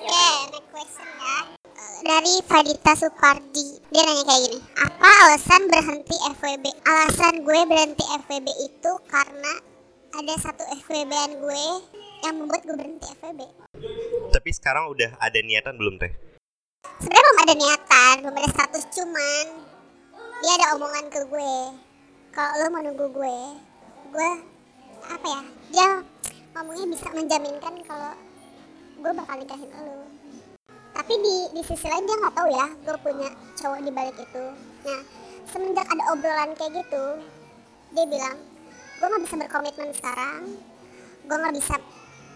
next 0.53 0.69
question 0.73 1.07
ya. 1.07 1.58
Dari 1.99 2.35
Fadita 2.47 2.93
Supardi 2.95 3.79
Dia 3.91 4.03
nanya 4.07 4.23
kayak 4.23 4.41
gini 4.47 4.59
Apa 4.79 5.09
alasan 5.27 5.61
berhenti 5.67 6.15
FWB? 6.39 6.65
Alasan 6.87 7.33
gue 7.43 7.59
berhenti 7.67 8.03
FWB 8.03 8.47
itu 8.67 8.91
karena 9.11 9.53
Ada 10.15 10.33
satu 10.39 10.63
FWB-an 10.85 11.31
gue 11.43 11.65
Yang 12.23 12.35
membuat 12.39 12.61
gue 12.63 12.75
berhenti 12.75 13.05
FWB 13.19 13.41
Tapi 14.31 14.49
sekarang 14.55 14.91
udah 14.91 15.19
ada 15.19 15.39
niatan 15.43 15.75
belum 15.75 15.99
Teh? 15.99 16.11
Sebenarnya 17.03 17.23
belum 17.27 17.39
ada 17.43 17.55
niatan 17.55 18.13
Belum 18.23 18.35
ada 18.39 18.49
status 18.51 18.83
Cuman 18.95 19.45
dia 20.39 20.55
ada 20.55 20.79
omongan 20.79 21.11
ke 21.11 21.19
gue 21.27 21.55
kalau 22.31 22.53
lo 22.63 22.65
mau 22.71 22.79
nunggu 22.79 23.11
gue 23.11 23.39
gue 24.15 24.31
apa 25.03 25.27
ya 25.27 25.41
dia 25.67 25.87
ngomongnya 26.55 26.85
bisa 26.95 27.07
menjaminkan 27.11 27.75
kalau 27.83 28.15
gue 29.03 29.11
bakal 29.11 29.35
nikahin 29.35 29.67
lo 29.67 30.07
tapi 31.09 31.25
di 31.25 31.57
di 31.57 31.61
sisi 31.65 31.89
lain 31.89 32.05
dia 32.05 32.21
nggak 32.21 32.37
tahu 32.37 32.53
ya 32.53 32.69
gue 32.85 32.97
punya 33.01 33.33
cowok 33.57 33.81
di 33.81 33.89
balik 33.89 34.13
itu. 34.13 34.45
Nah 34.85 35.01
semenjak 35.49 35.89
ada 35.89 36.03
obrolan 36.13 36.53
kayak 36.53 36.85
gitu 36.85 37.17
dia 37.97 38.05
bilang 38.05 38.37
gue 39.01 39.07
nggak 39.09 39.23
bisa 39.25 39.35
berkomitmen 39.41 39.89
sekarang. 39.97 40.53
Gue 41.25 41.33
nggak 41.33 41.55
bisa 41.57 41.81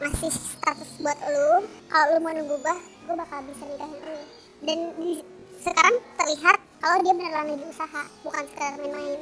ngasih 0.01 0.33
status 0.33 0.89
buat 1.05 1.19
lu. 1.21 1.69
Kalau 1.86 2.17
lu 2.17 2.19
mau 2.25 2.33
nunggu 2.33 2.57
gue 2.65 2.75
gue 2.81 3.13
bakal 3.13 3.45
bisa 3.45 3.62
nikahin 3.62 3.93
lu. 3.93 4.17
Dan 4.65 4.77
di- 4.97 5.25
sekarang 5.62 5.95
terlihat 6.17 6.57
kalau 6.81 6.97
dia 7.05 7.13
beneran 7.13 7.45
lagi 7.53 7.65
usaha 7.69 8.01
bukan 8.25 8.43
sekedar 8.49 8.73
main-main 8.81 9.21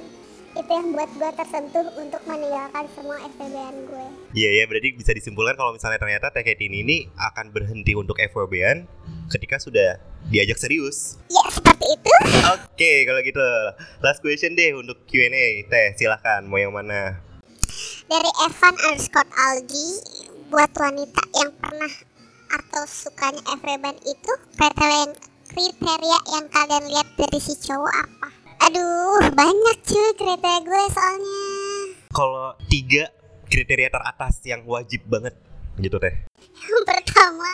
itu 0.51 0.71
yang 0.71 0.87
buat 0.91 1.09
gue 1.15 1.31
tersentuh 1.35 1.87
untuk 1.95 2.21
meninggalkan 2.27 2.85
semua 2.95 3.17
FBB-an 3.35 3.75
gue 3.87 4.05
Iya 4.31 4.49
ya, 4.61 4.63
berarti 4.67 4.95
bisa 4.95 5.11
disimpulkan 5.11 5.55
kalau 5.55 5.75
misalnya 5.75 5.99
ternyata 5.99 6.31
Teketini 6.31 6.83
ini 6.83 6.97
akan 7.15 7.51
berhenti 7.51 7.95
untuk 7.95 8.19
FWB-an 8.19 8.87
ketika 9.31 9.59
sudah 9.59 9.99
diajak 10.27 10.59
serius. 10.59 11.17
ya 11.31 11.43
seperti 11.49 11.85
itu 11.97 12.11
Oke, 12.51 13.07
kalau 13.07 13.19
gitu 13.23 13.47
last 14.03 14.19
question 14.19 14.53
deh 14.53 14.75
untuk 14.75 15.03
Q&A. 15.07 15.65
Teh, 15.67 15.95
silahkan 15.95 16.43
mau 16.45 16.59
yang 16.59 16.75
mana? 16.75 17.31
dari 18.11 18.31
Evan 18.43 18.75
underscore 18.91 19.31
Algi 19.39 19.87
buat 20.51 20.67
wanita 20.75 21.23
yang 21.31 21.51
pernah 21.63 21.93
atau 22.51 22.83
sukanya 22.83 23.39
FBB 23.55 23.85
itu 24.03 24.33
kriteria 24.59 25.07
yang, 25.07 25.13
kriteria 25.47 26.19
yang 26.35 26.45
kalian 26.51 26.83
lihat 26.91 27.07
dari 27.15 27.39
si 27.39 27.55
cowok 27.55 27.93
apa 27.95 28.29
aduh 28.61 29.25
banyak 29.33 29.77
cuy 29.81 30.09
kriteria 30.17 30.59
gue 30.61 30.83
soalnya 30.93 31.41
Kalau 32.11 32.53
tiga 32.69 33.09
kriteria 33.51 33.89
teratas 33.91 34.39
yang 34.47 34.63
wajib 34.63 35.03
banget 35.11 35.35
gitu 35.79 35.97
teh. 35.99 36.15
Yang 36.61 36.83
pertama, 36.87 37.51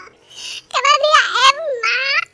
karena 0.70 0.94
dia 0.98 1.22
enak. 1.54 2.26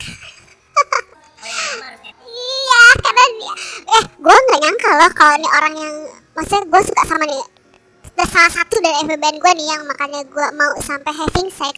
iya, 2.24 2.84
karena 3.00 3.24
dia. 3.40 3.54
Eh, 3.84 4.04
gue 4.20 4.36
nggak 4.36 4.60
nyangka 4.64 4.90
loh 5.00 5.12
kalau 5.16 5.34
ini 5.36 5.50
orang 5.52 5.74
yang, 5.76 5.96
maksudnya 6.36 6.64
gue 6.68 6.82
suka 6.88 7.04
sama 7.08 7.26
dia. 7.28 7.46
Dan 8.14 8.28
salah 8.30 8.52
satu 8.52 8.76
dari 8.80 8.96
FBN 9.10 9.38
gue 9.42 9.52
nih 9.58 9.68
yang 9.68 9.84
makanya 9.90 10.22
gue 10.28 10.48
mau 10.56 10.72
sampai 10.80 11.12
having 11.12 11.50
sex. 11.50 11.76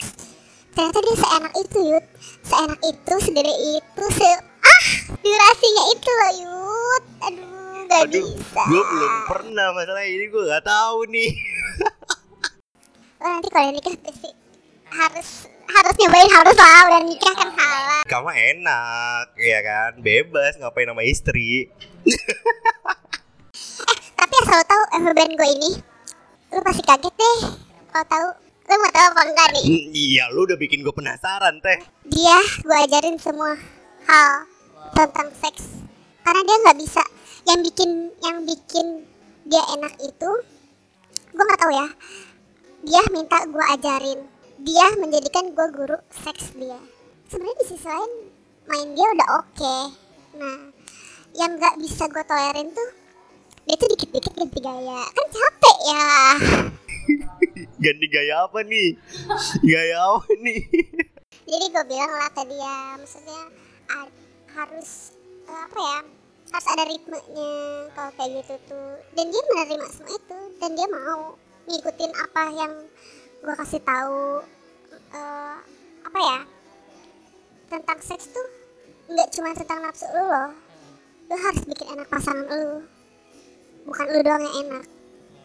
Ternyata 0.76 1.00
dia 1.00 1.16
seenak 1.16 1.54
itu, 1.56 1.80
Yud. 1.96 2.06
Seenak 2.44 2.82
itu, 2.84 3.14
sendiri 3.24 3.54
itu, 3.80 4.04
se... 4.12 4.30
Ah, 4.76 4.84
durasinya 5.18 5.84
itu 5.90 6.10
loh, 6.12 6.32
Yud. 6.38 7.04
Aduh, 7.22 7.88
gak 7.88 8.04
bisa. 8.10 8.62
gue 8.66 8.84
belum 8.84 9.14
pernah 9.26 9.68
masalah 9.72 10.04
ini 10.04 10.26
gue 10.26 10.44
nggak 10.44 10.66
tahu 10.66 10.98
nih. 11.08 11.32
Oh, 13.18 13.32
nanti 13.32 13.50
kalau 13.50 13.74
nikah 13.74 13.90
pasti 13.98 14.30
harus 14.88 15.30
harus 15.66 15.94
nyobain 15.98 16.30
harus 16.30 16.54
lah 16.54 16.82
udah 16.86 17.02
nikah 17.02 17.34
kan 17.34 17.50
halal 17.50 18.02
Kamu 18.06 18.30
enak, 18.30 19.26
ya 19.36 19.60
kan? 19.62 19.92
Bebas 19.98 20.54
ngapain 20.56 20.86
sama 20.86 21.02
istri. 21.02 21.74
tapi 24.16 24.36
asal 24.40 24.62
tahu 24.64 24.84
FBN 25.02 25.32
gue 25.34 25.50
ini 25.50 25.72
lu 26.52 26.60
pasti 26.62 26.82
kaget 26.82 27.14
deh 27.14 27.38
kalau 27.90 28.06
tahu 28.06 28.28
lu 28.64 28.76
mau 28.78 28.92
tahu 28.92 29.08
apa 29.08 29.22
enggak 29.24 29.48
nih 29.52 29.64
Hmm, 29.66 29.86
Iya, 29.92 30.24
lu 30.30 30.40
udah 30.44 30.58
bikin 30.58 30.80
gue 30.80 30.94
penasaran 30.94 31.58
teh. 31.60 31.78
dia 32.06 32.38
gue 32.60 32.78
ajarin 32.80 33.18
semua 33.18 33.58
hal 34.04 34.32
tentang 34.94 35.30
seks. 35.40 35.82
Karena 36.22 36.42
dia 36.46 36.58
nggak 36.62 36.80
bisa. 36.82 37.04
Yang 37.46 37.60
bikin 37.72 37.90
yang 38.22 38.38
bikin 38.46 38.88
dia 39.46 39.64
enak 39.78 39.94
itu 40.02 40.32
gue 41.34 41.44
nggak 41.46 41.62
tahu 41.62 41.74
ya. 41.74 41.88
Dia 42.86 43.02
minta 43.10 43.38
gue 43.50 43.66
ajarin. 43.78 44.20
Dia 44.62 44.86
menjadikan 45.02 45.54
gue 45.54 45.68
guru 45.74 45.98
seks 46.12 46.54
dia. 46.54 46.78
Sebenarnya 47.30 47.58
di 47.62 47.66
sisi 47.66 47.86
lain 47.86 48.12
main 48.66 48.90
dia 48.94 49.08
udah 49.10 49.30
oke. 49.42 49.78
Nah 50.38 50.60
yang 51.38 51.58
nggak 51.58 51.82
bisa 51.82 52.06
gue 52.10 52.24
tolerin 52.28 52.70
tuh 52.70 52.90
dia 53.66 53.76
tuh 53.82 53.90
dikit-dikit 53.98 54.34
ganti 54.38 54.60
gaya. 54.62 55.02
Kan 55.10 55.26
capek 55.34 55.78
ya. 55.90 56.06
Ganti 57.86 58.08
gaya 58.10 58.50
apa 58.50 58.66
nih? 58.66 58.98
Gaya 59.62 59.98
apa 60.18 60.32
nih? 60.42 60.62
jadi 61.46 61.66
gue 61.70 61.84
bilang 61.86 62.10
lah 62.10 62.30
ke 62.34 62.44
dia 62.50 62.78
maksudnya 62.98 63.42
harus 64.56 65.12
eh, 65.52 65.60
apa 65.68 65.80
ya 65.80 66.00
harus 66.46 66.68
ada 66.72 66.84
ritmenya 66.88 67.54
kalau 67.92 68.12
kayak 68.16 68.32
gitu 68.40 68.56
tuh. 68.72 68.92
Dan 69.12 69.26
dia 69.28 69.42
menerima 69.52 69.88
semua 69.92 70.12
itu 70.16 70.40
dan 70.64 70.72
dia 70.74 70.88
mau 70.88 71.36
ngikutin 71.68 72.12
apa 72.16 72.44
yang 72.56 72.74
gue 73.44 73.56
kasih 73.60 73.82
tahu 73.84 74.42
eh, 75.12 75.56
apa 76.08 76.20
ya 76.24 76.40
tentang 77.68 78.00
seks 78.00 78.32
tuh 78.32 78.48
nggak 79.12 79.30
cuma 79.36 79.52
tentang 79.52 79.84
nafsu 79.84 80.08
lu 80.16 80.24
loh. 80.24 80.50
Lu 81.26 81.36
harus 81.36 81.64
bikin 81.68 81.88
enak 81.98 82.08
pasangan 82.08 82.48
lu. 82.48 82.86
Bukan 83.86 84.06
lu 84.14 84.20
doang 84.24 84.42
yang 84.42 84.56
enak. 84.66 84.86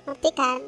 Ngerti 0.06 0.30
kan? 0.32 0.60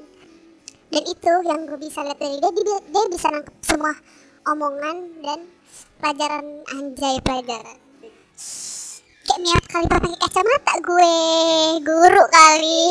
Dan 0.92 1.02
itu 1.08 1.32
yang 1.48 1.64
gue 1.64 1.78
bisa 1.80 2.04
lihat 2.04 2.20
dari 2.20 2.36
dia. 2.36 2.50
Dia, 2.52 2.78
dia 2.84 3.04
bisa 3.08 3.32
nangkep 3.32 3.56
semua 3.64 3.96
omongan 4.44 4.96
dan 5.24 5.40
pelajaran 6.02 6.66
anjay 6.68 7.16
pelajaran 7.22 7.91
kayak 9.32 9.40
niat 9.48 9.64
kali 9.64 9.86
pakai 9.88 10.12
kacamata 10.20 10.74
gue. 10.84 11.16
Guru 11.80 12.24
kali. 12.28 12.84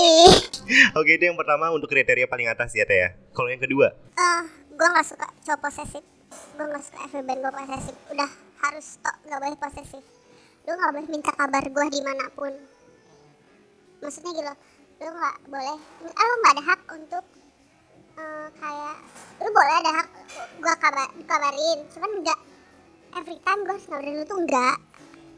Oke, 0.98 1.22
itu 1.22 1.24
yang 1.30 1.38
pertama 1.38 1.70
untuk 1.70 1.92
kriteria 1.92 2.26
paling 2.26 2.50
atas 2.50 2.74
ya 2.74 2.88
teh 2.88 2.98
ya. 2.98 3.10
Kalau 3.36 3.50
yang 3.52 3.62
kedua, 3.62 3.94
eh 3.94 4.42
gue 4.74 4.88
nggak 4.88 5.06
suka 5.06 5.28
cowok 5.46 5.60
posesif. 5.70 6.04
Gue 6.58 6.66
nggak 6.66 6.84
suka 6.84 7.00
FBN 7.14 7.40
gue 7.46 7.54
posesif. 7.54 7.96
Udah 8.10 8.30
harus 8.66 8.86
stop 8.98 9.16
nggak 9.28 9.40
boleh 9.42 9.58
posesif. 9.62 10.04
Lu 10.66 10.72
nggak 10.74 10.92
boleh 10.98 11.08
minta 11.14 11.32
kabar 11.36 11.64
gue 11.66 11.86
di 11.94 12.02
mana 12.02 12.26
pun. 12.34 12.54
Maksudnya 14.02 14.32
gitu 14.34 14.54
lu 15.02 15.10
nggak 15.10 15.38
boleh 15.50 15.78
ah, 16.14 16.26
lu 16.30 16.34
nggak 16.46 16.54
ada 16.58 16.64
hak 16.74 16.82
untuk 16.94 17.26
eh, 18.18 18.48
kayak 18.54 18.98
lu 19.42 19.50
boleh 19.50 19.76
ada 19.82 19.92
hak 20.02 20.08
gue 20.58 20.76
kabar 20.82 21.08
kabarin. 21.26 21.80
Cuman 21.94 22.12
nggak 22.26 22.40
every 23.18 23.38
time 23.46 23.62
gue 23.62 23.74
harus 23.76 23.86
ngabarin 23.90 24.14
lu 24.18 24.26
tuh 24.26 24.40
enggak 24.42 24.78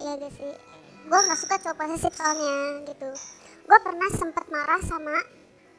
ya 0.03 0.19
gitu 0.19 0.29
sih. 0.35 0.53
Gue 1.07 1.19
nggak 1.19 1.39
suka 1.39 1.55
cowok 1.63 1.77
posesif 1.79 2.11
soalnya 2.11 2.83
gitu. 2.87 3.09
Gue 3.63 3.79
pernah 3.79 4.09
sempat 4.11 4.45
marah 4.51 4.81
sama 4.83 5.15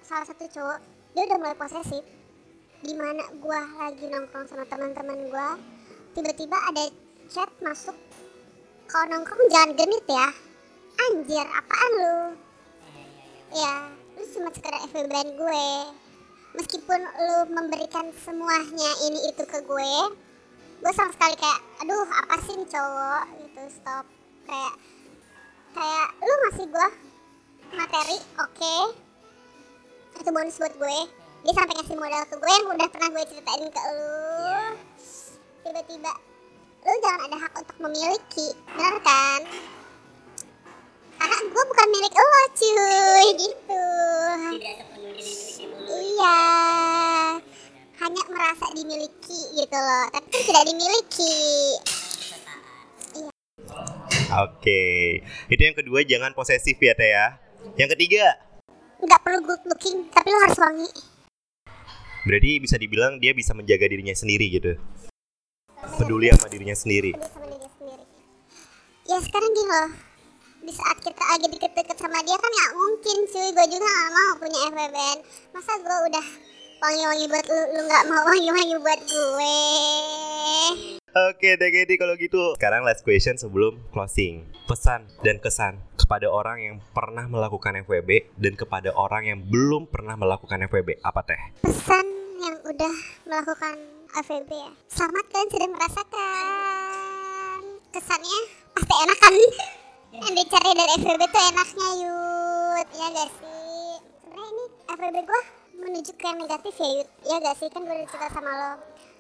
salah 0.00 0.24
satu 0.24 0.48
cowok. 0.48 0.80
Dia 1.12 1.22
udah 1.28 1.38
mulai 1.40 1.56
posesif. 1.56 2.04
Di 2.84 2.92
mana 2.96 3.24
gue 3.32 3.60
lagi 3.80 4.04
nongkrong 4.08 4.48
sama 4.48 4.64
teman-teman 4.68 5.28
gue 5.28 5.48
tiba-tiba 6.16 6.56
ada 6.72 6.84
chat 7.28 7.48
masuk. 7.60 7.96
Kalau 8.88 9.04
nongkrong 9.12 9.48
jangan 9.52 9.76
genit 9.76 10.04
ya. 10.08 10.28
Anjir 10.94 11.44
apaan 11.44 11.92
lu? 12.00 12.18
Ya 13.52 13.74
lu 14.16 14.24
cuma 14.32 14.48
sekedar 14.56 14.80
FBN 14.88 15.37
gue. 15.37 15.68
Meskipun 16.54 17.00
lu 17.00 17.38
memberikan 17.52 18.08
semuanya 18.24 18.90
ini 19.04 19.28
itu 19.28 19.44
ke 19.44 19.60
gue 19.60 19.92
gue 20.84 20.92
sama 20.92 21.08
sekali 21.16 21.32
kayak 21.40 21.60
aduh 21.80 22.04
apa 22.12 22.37
sih 22.44 22.60
nih 22.60 22.68
cowok? 22.68 23.24
Gitu 23.40 23.62
stop 23.72 24.04
kayak 24.44 24.74
kayak 25.74 26.09
lu 26.20 26.35
ngasih 26.44 26.66
gue 26.68 26.88
materi 27.74 28.18
oke. 28.38 28.76
Itu 30.20 30.30
bonus 30.30 30.61
buat 30.61 30.74
gue. 30.76 30.98
Dia 31.44 31.52
sampai 31.52 31.74
ngasih 31.76 31.96
modal 31.98 32.22
ke 32.28 32.37
gue 32.38 32.52
yang 32.52 32.68
udah 32.72 32.88
pernah 32.88 33.09
gue 33.12 33.24
ceritain 33.28 33.68
ke 33.68 33.83
lu. 33.92 34.57
Tiba-tiba 35.64 36.12
lu 36.85 36.94
jangan 37.00 37.20
ada 37.28 37.37
hak 37.40 37.52
untuk 37.64 37.78
memiliki 37.80 38.46
benar 38.76 38.96
kan? 39.00 39.40
Karena 41.14 41.37
gue 41.40 41.62
bukan 41.64 41.88
milik 41.88 42.14
lo 42.14 42.42
cuy 42.52 43.26
gitu. 43.40 43.85
Iya. 45.88 46.40
Hanya 47.94 48.22
merasa 48.28 48.66
dimiliki 48.76 49.40
gitu 49.57 49.78
loh. 49.78 50.04
Tapi 50.12 50.26
kan 50.28 50.42
tidak 50.44 50.64
dimiliki 50.68 51.37
oke. 54.47 54.83
Itu 55.51 55.62
yang 55.62 55.77
kedua 55.77 56.03
jangan 56.03 56.35
posesif 56.35 56.79
ya 56.81 56.94
teh 56.97 57.11
ya. 57.11 57.38
Yang 57.81 57.97
ketiga, 57.97 58.37
nggak 59.01 59.20
perlu 59.25 59.40
good 59.44 59.62
looking 59.68 60.09
tapi 60.12 60.29
lo 60.33 60.38
harus 60.44 60.59
wangi. 60.61 60.90
Berarti 62.25 62.51
bisa 62.57 62.77
dibilang 62.81 63.20
dia 63.20 63.37
bisa 63.37 63.53
menjaga 63.53 63.85
dirinya 63.85 64.16
sendiri 64.16 64.49
gitu. 64.49 64.73
Peduli 66.01 66.33
sama 66.33 66.49
dirinya 66.49 66.77
sendiri. 66.77 67.12
Ya 69.05 69.20
sekarang 69.20 69.53
gini 69.53 69.68
loh. 69.68 69.90
Di 70.64 70.73
saat 70.73 70.97
kita 71.05 71.20
lagi 71.20 71.47
deket-deket 71.53 71.97
sama 72.01 72.25
dia 72.25 72.40
kan 72.40 72.49
nggak 72.49 72.73
mungkin 72.73 73.16
cuy 73.29 73.49
gue 73.53 73.66
juga 73.68 73.85
gak 73.85 74.11
mau 74.16 74.33
punya 74.40 74.61
FBN 74.73 75.18
masa 75.53 75.73
gue 75.77 75.99
udah 76.09 76.27
wangi-wangi 76.81 77.27
buat 77.29 77.44
lu 77.53 77.62
lu 77.77 77.81
nggak 77.85 78.05
mau 78.09 78.23
wangi-wangi 78.33 78.77
buat 78.81 79.01
gue 79.05 79.61
Oke, 81.14 81.55
Teh 81.55 81.70
Keti 81.70 81.94
kalau 81.94 82.18
gitu. 82.18 82.59
Sekarang 82.59 82.83
last 82.83 83.07
question 83.07 83.38
sebelum 83.38 83.79
closing. 83.94 84.42
Pesan 84.66 85.07
dan 85.22 85.38
kesan 85.38 85.79
kepada 85.94 86.27
orang 86.27 86.59
yang 86.59 86.77
pernah 86.90 87.31
melakukan 87.31 87.79
FWB 87.87 88.35
dan 88.35 88.59
kepada 88.59 88.90
orang 88.98 89.31
yang 89.31 89.38
belum 89.46 89.87
pernah 89.87 90.18
melakukan 90.18 90.66
FWB? 90.66 90.98
Apa 91.07 91.22
teh? 91.22 91.38
pesan 91.62 92.07
yang 92.42 92.59
udah 92.66 92.94
melakukan 93.31 93.77
AVB 94.14 94.50
ya 94.53 94.70
selamat 94.90 95.24
kalian 95.33 95.48
sudah 95.50 95.68
merasakan 95.74 97.61
kesannya 97.90 98.40
pasti 98.77 98.94
enak 98.94 99.18
kan 99.18 99.35
yang 100.14 100.35
dicari 100.38 100.70
dari 100.77 100.92
FVB 101.03 101.22
tuh 101.31 101.42
enaknya 101.50 101.88
yud 102.05 102.87
ya 102.94 103.07
gak 103.11 103.31
sih 103.38 103.90
sebenarnya 104.22 104.48
ini 104.50 104.64
FVB 104.87 105.16
gua 105.24 105.42
menuju 105.83 106.12
ke 106.14 106.24
yang 106.31 106.38
negatif 106.42 106.74
ya 106.79 106.88
yud 107.00 107.09
ya 107.27 107.37
gak 107.42 107.57
sih 107.59 107.68
kan 107.72 107.81
gue 107.83 107.94
udah 107.96 108.09
cerita 108.12 108.29
sama 108.31 108.53
lo 108.55 108.72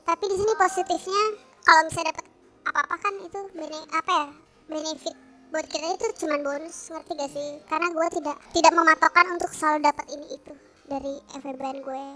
tapi 0.04 0.24
di 0.30 0.36
sini 0.36 0.52
positifnya 0.54 1.22
kalau 1.64 1.80
misalnya 1.88 2.12
dapet 2.12 2.26
apa-apa 2.68 2.96
kan 3.00 3.14
itu 3.24 3.40
bene 3.56 3.80
apa 3.92 4.12
ya 4.12 4.28
benefit 4.68 5.16
buat 5.48 5.66
kita 5.70 5.86
itu 5.96 6.06
cuman 6.24 6.40
bonus 6.44 6.92
ngerti 6.92 7.12
gak 7.16 7.30
sih? 7.32 7.50
Karena 7.70 7.88
gue 7.88 8.08
tidak 8.20 8.36
tidak 8.52 8.72
mematokkan 8.76 9.26
untuk 9.32 9.50
selalu 9.54 9.86
dapat 9.88 10.06
ini 10.12 10.26
itu 10.36 10.52
dari 10.84 11.14
FVB 11.40 11.62
gue 11.80 12.06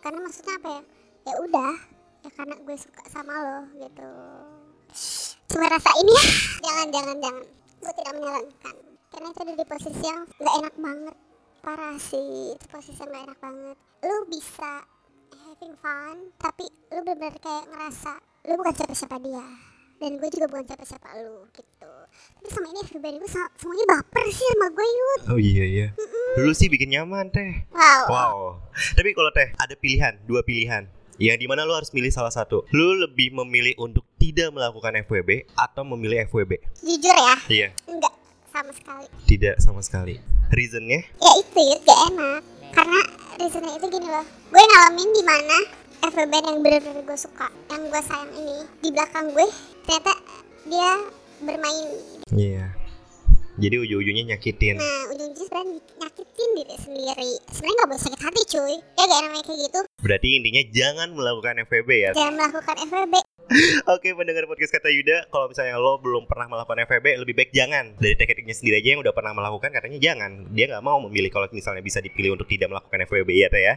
karena 0.00 0.18
maksudnya 0.24 0.54
apa 0.56 0.68
ya? 0.70 0.82
Ya 1.26 1.34
udah 1.44 1.72
ya 2.24 2.30
karena 2.32 2.54
gue 2.56 2.76
suka 2.80 3.02
sama 3.12 3.32
lo 3.36 3.58
gitu. 3.76 4.10
Cuma 5.52 5.66
rasa 5.68 5.90
ini 6.00 6.12
ya 6.16 6.26
jangan 6.64 6.86
jangan 6.88 7.16
jangan. 7.20 7.44
Gue 7.76 7.92
tidak 8.00 8.12
menyarankan. 8.16 8.76
Karena 9.12 9.26
itu 9.32 9.40
ada 9.44 9.54
di 9.56 9.66
posisi 9.68 10.04
yang 10.08 10.20
gak 10.40 10.54
enak 10.64 10.74
banget. 10.80 11.16
Parah 11.60 11.96
sih 12.00 12.56
itu 12.56 12.64
posisi 12.72 12.96
yang 12.96 13.10
gak 13.12 13.24
enak 13.28 13.38
banget. 13.44 13.76
Lu 14.08 14.16
bisa 14.30 14.72
having 15.42 15.74
fun 15.82 16.16
tapi 16.38 16.64
lu 16.94 17.00
bener-bener 17.02 17.36
kayak 17.42 17.66
ngerasa 17.70 18.12
lu 18.46 18.54
bukan 18.54 18.72
siapa-siapa 18.72 19.16
dia 19.18 19.44
dan 19.96 20.10
gue 20.14 20.28
juga 20.28 20.46
bukan 20.46 20.64
siapa-siapa 20.64 21.08
lu 21.20 21.48
gitu 21.50 21.90
tapi 22.36 22.48
sama 22.48 22.66
ini 22.68 22.80
everybody 22.80 23.16
gue 23.16 23.26
sama- 23.26 23.50
semuanya 23.54 23.86
baper 23.90 24.24
sih 24.28 24.46
sama 24.46 24.66
gue 24.70 24.86
yud 24.86 25.20
Oh 25.26 25.40
iya 25.40 25.64
iya. 25.64 25.86
Lu 26.36 26.52
sih 26.52 26.68
bikin 26.68 26.90
nyaman 26.90 27.28
teh. 27.28 27.64
wow, 27.70 28.02
Wow. 28.06 28.36
Tapi 28.92 29.10
kalau 29.10 29.30
teh 29.30 29.50
ada 29.52 29.72
pilihan, 29.74 30.20
dua 30.22 30.40
pilihan. 30.42 30.84
Yang 31.16 31.36
di 31.38 31.46
mana 31.46 31.64
lu 31.64 31.72
harus 31.72 31.88
milih 31.90 32.08
salah 32.08 32.28
satu. 32.30 32.68
Lu 32.70 32.92
lebih 32.94 33.32
memilih 33.34 33.72
untuk 33.78 34.04
tidak 34.16 34.48
melakukan 34.50 35.00
FWB 35.02 35.30
atau 35.50 35.82
memilih 35.86 36.22
FWB? 36.22 36.60
jujur 36.78 37.16
ya 37.16 37.34
Iya. 37.48 37.68
enggak 37.86 38.12
sama 38.46 38.70
sekali 38.70 39.06
Tidak 39.24 39.54
sama 39.58 39.80
sekali. 39.80 40.20
Reasonnya? 40.46 41.00
ya 41.16 41.30
itu 41.36 41.58
yud 41.58 41.80
gak 41.82 42.00
enak 42.06 42.40
karena 42.70 43.00
reasonnya 43.34 43.72
itu 43.74 43.86
gini 43.88 44.06
loh 44.06 44.22
gue 44.46 44.62
ngalamin 44.62 45.08
di 45.10 45.22
band 46.08 46.44
yang 46.44 46.58
bener-bener 46.60 47.02
gue 47.02 47.18
suka 47.18 47.46
yang 47.66 47.82
gue 47.84 48.00
sayang 48.00 48.32
ini 48.32 48.56
di 48.78 48.88
belakang 48.88 49.26
gue 49.28 49.46
ternyata 49.82 50.12
dia 50.64 50.90
bermain 51.38 51.86
Iya. 52.28 52.66
Jadi 53.56 53.72
ujung-ujungnya 53.78 54.24
nyakitin. 54.30 54.76
nah 54.76 55.08
ujung-ujungnya 55.08 55.48
sebenarnya 55.48 55.72
nyakitin 55.96 56.48
diri 56.54 56.76
sendiri 56.76 57.30
sebenarnya 57.48 57.74
nggak 57.74 57.88
boleh 57.88 58.02
sakit 58.02 58.20
hati 58.20 58.42
cuy 58.46 58.74
ya 58.76 59.02
gak 59.02 59.20
namanya 59.22 59.44
kayak 59.44 59.60
gitu 59.62 59.80
Berarti 59.96 60.28
intinya 60.30 60.62
jangan 60.70 61.08
melakukan 61.10 61.54
FWB 61.64 61.90
ya. 61.96 62.10
jangan 62.12 62.34
melakukan 62.36 62.76
FWB 62.84 63.14
Oke 63.94 64.10
pendengar 64.10 64.42
podcast 64.50 64.74
kata 64.74 64.90
Yuda 64.90 65.30
Kalau 65.30 65.46
misalnya 65.46 65.78
lo 65.78 66.02
belum 66.02 66.26
pernah 66.26 66.50
melakukan 66.50 66.82
FVB 66.82 67.22
Lebih 67.22 67.34
baik 67.38 67.50
jangan. 67.54 67.94
Dari 67.94 68.18
tekniknya 68.18 68.50
sendiri 68.58 68.82
aja 68.82 68.88
yang 68.98 69.02
udah 69.06 69.14
pernah 69.14 69.30
melakukan 69.38 69.70
Katanya 69.70 70.02
jangan. 70.02 70.50
Dia 70.50 70.66
nggak 70.66 70.82
mau 70.82 70.98
memilih 71.06 71.30
Kalau 71.30 71.46
misalnya 71.54 71.78
bisa 71.78 72.02
dipilih 72.02 72.34
untuk 72.34 72.50
tidak 72.50 72.74
melakukan 72.74 73.06
FVB 73.06 73.30
ya 73.38 73.46
Teh 73.46 73.62
ya. 73.62 73.74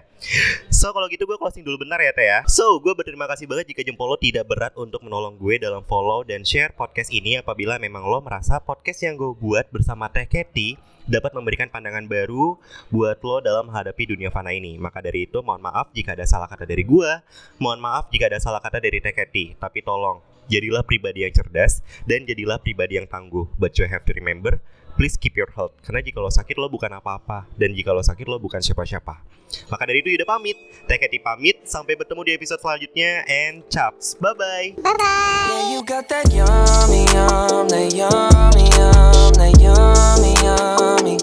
So 0.73 0.89
kalau 0.89 1.05
gitu 1.05 1.29
gue 1.29 1.37
closing 1.37 1.61
dulu 1.61 1.85
bentar 1.85 2.01
ya 2.01 2.09
Teh 2.17 2.25
ya. 2.25 2.39
So 2.49 2.81
gue 2.81 2.97
berterima 2.97 3.29
kasih 3.29 3.45
banget 3.45 3.69
Jika 3.69 3.85
jempol 3.85 4.09
lo 4.09 4.17
tidak 4.17 4.49
berat 4.49 4.73
Untuk 4.73 5.05
menolong 5.05 5.37
gue 5.37 5.61
dalam 5.61 5.85
follow 5.85 6.25
dan 6.25 6.41
share 6.41 6.73
podcast 6.73 7.13
ini 7.13 7.37
Apabila 7.37 7.77
memang 7.77 8.09
lo 8.09 8.25
merasa 8.25 8.57
podcast 8.57 9.05
yang 9.05 9.21
gue 9.21 9.37
buat 9.37 9.69
Bersama 9.69 10.09
Teh 10.09 10.25
Keti 10.25 10.81
dapat 11.09 11.33
memberikan 11.33 11.67
pandangan 11.67 12.05
baru 12.05 12.55
buat 12.93 13.17
lo 13.25 13.41
dalam 13.41 13.67
menghadapi 13.67 14.15
dunia 14.15 14.29
fana 14.29 14.53
ini. 14.53 14.77
Maka 14.77 15.01
dari 15.01 15.25
itu 15.25 15.41
mohon 15.41 15.59
maaf 15.59 15.89
jika 15.91 16.13
ada 16.13 16.29
salah 16.29 16.45
kata 16.45 16.69
dari 16.69 16.85
gua, 16.85 17.25
mohon 17.57 17.81
maaf 17.81 18.07
jika 18.13 18.29
ada 18.29 18.37
salah 18.37 18.61
kata 18.61 18.77
dari 18.77 19.01
Teketi, 19.01 19.57
tapi 19.57 19.81
tolong 19.81 20.21
jadilah 20.49 20.81
pribadi 20.85 21.25
yang 21.25 21.33
cerdas 21.33 21.81
dan 22.05 22.25
jadilah 22.25 22.61
pribadi 22.61 23.01
yang 23.01 23.09
tangguh. 23.09 23.49
But 23.57 23.77
you 23.81 23.89
have 23.89 24.05
to 24.05 24.13
remember, 24.13 24.61
please 24.99 25.15
keep 25.15 25.39
your 25.39 25.47
health. 25.55 25.71
Karena 25.79 26.03
jika 26.03 26.19
lo 26.19 26.27
sakit 26.27 26.59
lo 26.59 26.67
bukan 26.67 26.91
apa-apa 26.91 27.47
dan 27.55 27.71
jika 27.71 27.95
lo 27.95 28.03
sakit 28.03 28.27
lo 28.27 28.35
bukan 28.35 28.59
siapa-siapa. 28.59 29.23
Maka 29.71 29.87
dari 29.87 30.03
itu 30.03 30.11
Yuda 30.11 30.27
pamit, 30.27 30.59
Teketi 30.83 31.23
pamit, 31.23 31.63
sampai 31.63 31.95
bertemu 31.95 32.21
di 32.27 32.31
episode 32.35 32.59
selanjutnya 32.59 33.23
and 33.23 33.63
chaps. 33.71 34.19
Bye 34.19 34.35
bye. 34.35 34.67
bye 34.83 34.91
bye 34.99 35.47
Yeah, 35.47 35.63
you 35.71 35.79
got 35.87 36.11
that 36.11 36.27
yummy, 36.35 37.07
yum, 37.15 37.71
that 37.71 37.95
yummy, 37.95 38.67
yum, 38.75 39.31
that 39.39 39.55
yummy, 39.55 40.33
yummy. 40.43 41.15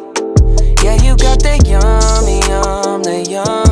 Yeah, 0.81 0.97
you 1.05 1.13
got 1.21 1.45
that 1.45 1.61
yummy, 1.69 2.41
yum, 2.49 3.05
that 3.05 3.29
yummy, 3.29 3.66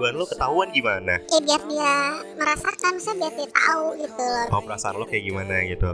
FWB 0.00 0.16
lo 0.16 0.24
ketahuan 0.24 0.68
gimana? 0.72 1.20
ya 1.28 1.38
biar 1.38 1.60
dia 1.68 1.92
merasakan 2.34 2.96
saya 2.96 3.14
biar 3.20 3.32
dia 3.36 3.48
tahu 3.52 3.84
gitu 4.00 4.16
loh 4.16 4.46
Mau 4.48 4.62
perasaan 4.64 4.96
lo 4.96 5.04
kayak 5.04 5.24
gimana 5.28 5.54
gitu. 5.68 5.90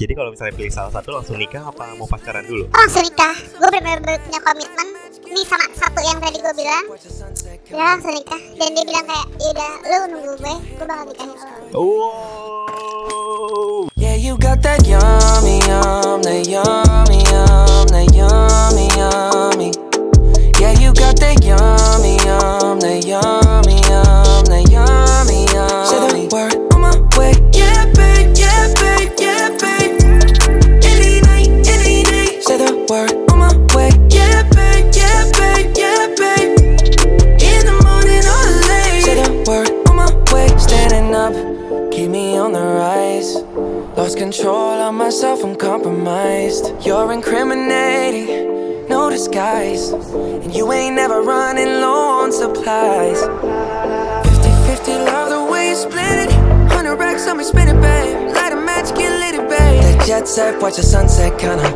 Jadi 0.00 0.12
kalau 0.16 0.32
misalnya 0.32 0.56
pilih 0.56 0.72
salah 0.72 0.88
satu 0.88 1.12
langsung 1.12 1.36
nikah 1.36 1.60
apa 1.60 1.92
mau 1.92 2.08
pacaran 2.08 2.40
dulu? 2.40 2.64
Oh, 2.66 2.78
langsung 2.80 3.04
nikah 3.04 3.36
gue 3.36 3.68
bener-bener 3.68 4.16
punya 4.24 4.40
komitmen 4.40 4.88
ini 5.28 5.42
sama 5.44 5.68
satu 5.70 6.00
yang 6.00 6.18
tadi 6.18 6.40
gue 6.40 6.54
bilang 6.56 6.84
ya 7.68 7.84
langsung 7.86 8.16
nikah 8.16 8.40
dan 8.56 8.68
dia 8.72 8.84
bilang 8.88 9.04
kayak 9.04 9.26
yaudah 9.36 9.72
lu 9.84 9.96
nunggu 10.08 10.32
gue 10.34 10.54
gue 10.56 10.86
bakal 10.88 11.04
nikahin 11.04 11.30
lo 11.36 11.44
Wow. 11.70 12.69
Ain't 50.80 50.96
never 50.96 51.20
running 51.20 51.72
low 51.84 52.22
on 52.22 52.32
supplies. 52.32 53.20
50 53.20 54.50
50, 54.66 54.92
love 55.12 55.28
the 55.28 55.42
way 55.52 55.70
you 55.70 55.76
split 55.76 56.16
it. 56.24 56.30
100 56.30 56.96
racks 56.96 57.26
on 57.28 57.36
me, 57.36 57.44
spin 57.44 57.68
it, 57.68 57.80
babe. 57.80 58.34
Light 58.34 58.52
a 58.52 58.56
match, 58.56 58.88
get 58.96 59.12
lit, 59.20 59.34
it, 59.34 59.48
babe. 59.48 59.82
That 59.82 60.06
jet 60.06 60.26
set, 60.26 60.60
watch 60.62 60.76
the 60.76 60.82
sunset, 60.82 61.38
kinda. 61.38 61.68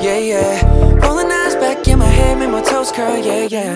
Yeah, 0.00 0.18
yeah. 0.18 1.04
Rolling 1.04 1.30
eyes 1.30 1.56
back 1.56 1.86
in 1.88 1.98
my 1.98 2.12
head, 2.18 2.38
make 2.38 2.50
my 2.50 2.62
toes 2.62 2.92
curl, 2.92 3.18
yeah, 3.18 3.48
yeah. 3.56 3.72